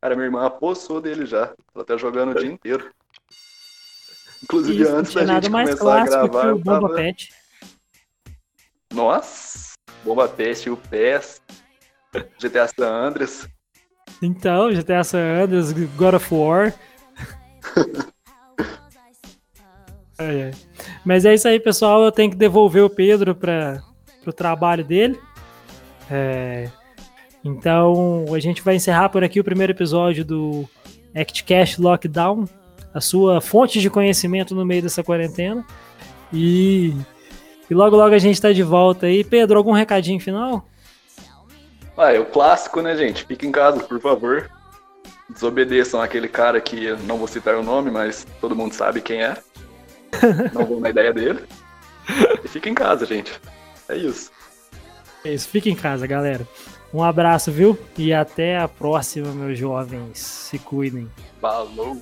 Cara, 0.00 0.14
minha 0.14 0.26
irmã 0.26 0.46
apossou 0.46 1.00
dele 1.00 1.26
já. 1.26 1.52
Ela 1.74 1.84
tá 1.84 1.96
jogando 1.96 2.30
o 2.30 2.34
dia 2.38 2.50
inteiro. 2.50 2.92
Inclusive 4.44 4.82
Isso, 4.84 4.94
antes 4.94 5.14
da 5.14 5.26
gente 5.26 5.50
começar 5.50 6.02
a 6.02 6.04
gravar, 6.04 6.46
eu 6.46 6.58
Bomba 6.58 6.80
tava... 6.80 6.94
Pet. 6.94 7.34
Nossa! 8.94 9.74
Bomba 10.04 10.28
Peste, 10.28 10.70
o 10.70 10.76
PES, 10.76 11.42
GTA 12.38 12.68
San 12.68 12.88
Andreas. 12.88 13.48
Então, 14.22 14.70
GTA 14.72 15.02
San 15.02 15.42
Andreas, 15.42 15.72
God 15.72 16.14
of 16.14 16.32
War. 16.32 16.72
Mas 21.04 21.24
é 21.24 21.34
isso 21.34 21.46
aí, 21.46 21.60
pessoal. 21.60 22.02
Eu 22.02 22.10
tenho 22.10 22.30
que 22.30 22.36
devolver 22.36 22.82
o 22.82 22.90
Pedro 22.90 23.34
para 23.34 23.82
o 24.26 24.32
trabalho 24.32 24.84
dele. 24.84 25.18
É, 26.10 26.68
Então, 27.44 28.24
a 28.34 28.38
gente 28.40 28.60
vai 28.62 28.74
encerrar 28.74 29.08
por 29.08 29.22
aqui 29.22 29.38
o 29.38 29.44
primeiro 29.44 29.72
episódio 29.72 30.24
do 30.24 30.68
ActCast 31.14 31.80
Lockdown, 31.80 32.48
a 32.92 33.00
sua 33.00 33.40
fonte 33.40 33.80
de 33.80 33.88
conhecimento 33.88 34.54
no 34.54 34.64
meio 34.64 34.82
dessa 34.82 35.04
quarentena. 35.04 35.64
E, 36.32 36.92
e 37.70 37.74
logo, 37.74 37.96
logo 37.96 38.14
a 38.14 38.18
gente 38.18 38.40
tá 38.40 38.52
de 38.52 38.64
volta 38.64 39.06
aí. 39.06 39.22
Pedro, 39.22 39.58
algum 39.58 39.72
recadinho 39.72 40.18
final? 40.18 40.66
Ah, 41.96 42.12
é 42.12 42.18
o 42.18 42.26
clássico, 42.26 42.82
né, 42.82 42.96
gente? 42.96 43.24
Fique 43.24 43.46
em 43.46 43.52
casa, 43.52 43.80
por 43.80 44.00
favor. 44.00 44.50
Desobedeçam 45.28 46.00
aquele 46.00 46.28
cara 46.28 46.60
que 46.60 46.92
não 47.04 47.18
vou 47.18 47.26
citar 47.26 47.56
o 47.56 47.62
nome, 47.62 47.90
mas 47.90 48.26
todo 48.40 48.54
mundo 48.54 48.74
sabe 48.74 49.00
quem 49.00 49.22
é. 49.22 49.36
Não 50.52 50.64
vou 50.64 50.80
na 50.80 50.90
ideia 50.90 51.12
dele. 51.12 51.44
E 52.44 52.48
fique 52.48 52.68
em 52.68 52.74
casa, 52.74 53.04
gente. 53.04 53.32
É 53.88 53.96
isso. 53.96 54.30
É 55.24 55.34
isso, 55.34 55.48
fica 55.48 55.68
em 55.68 55.74
casa, 55.74 56.06
galera. 56.06 56.46
Um 56.94 57.02
abraço, 57.02 57.50
viu? 57.50 57.76
E 57.98 58.12
até 58.12 58.58
a 58.58 58.68
próxima, 58.68 59.32
meus 59.32 59.58
jovens. 59.58 60.18
Se 60.18 60.58
cuidem. 60.58 61.10
Falou! 61.40 62.00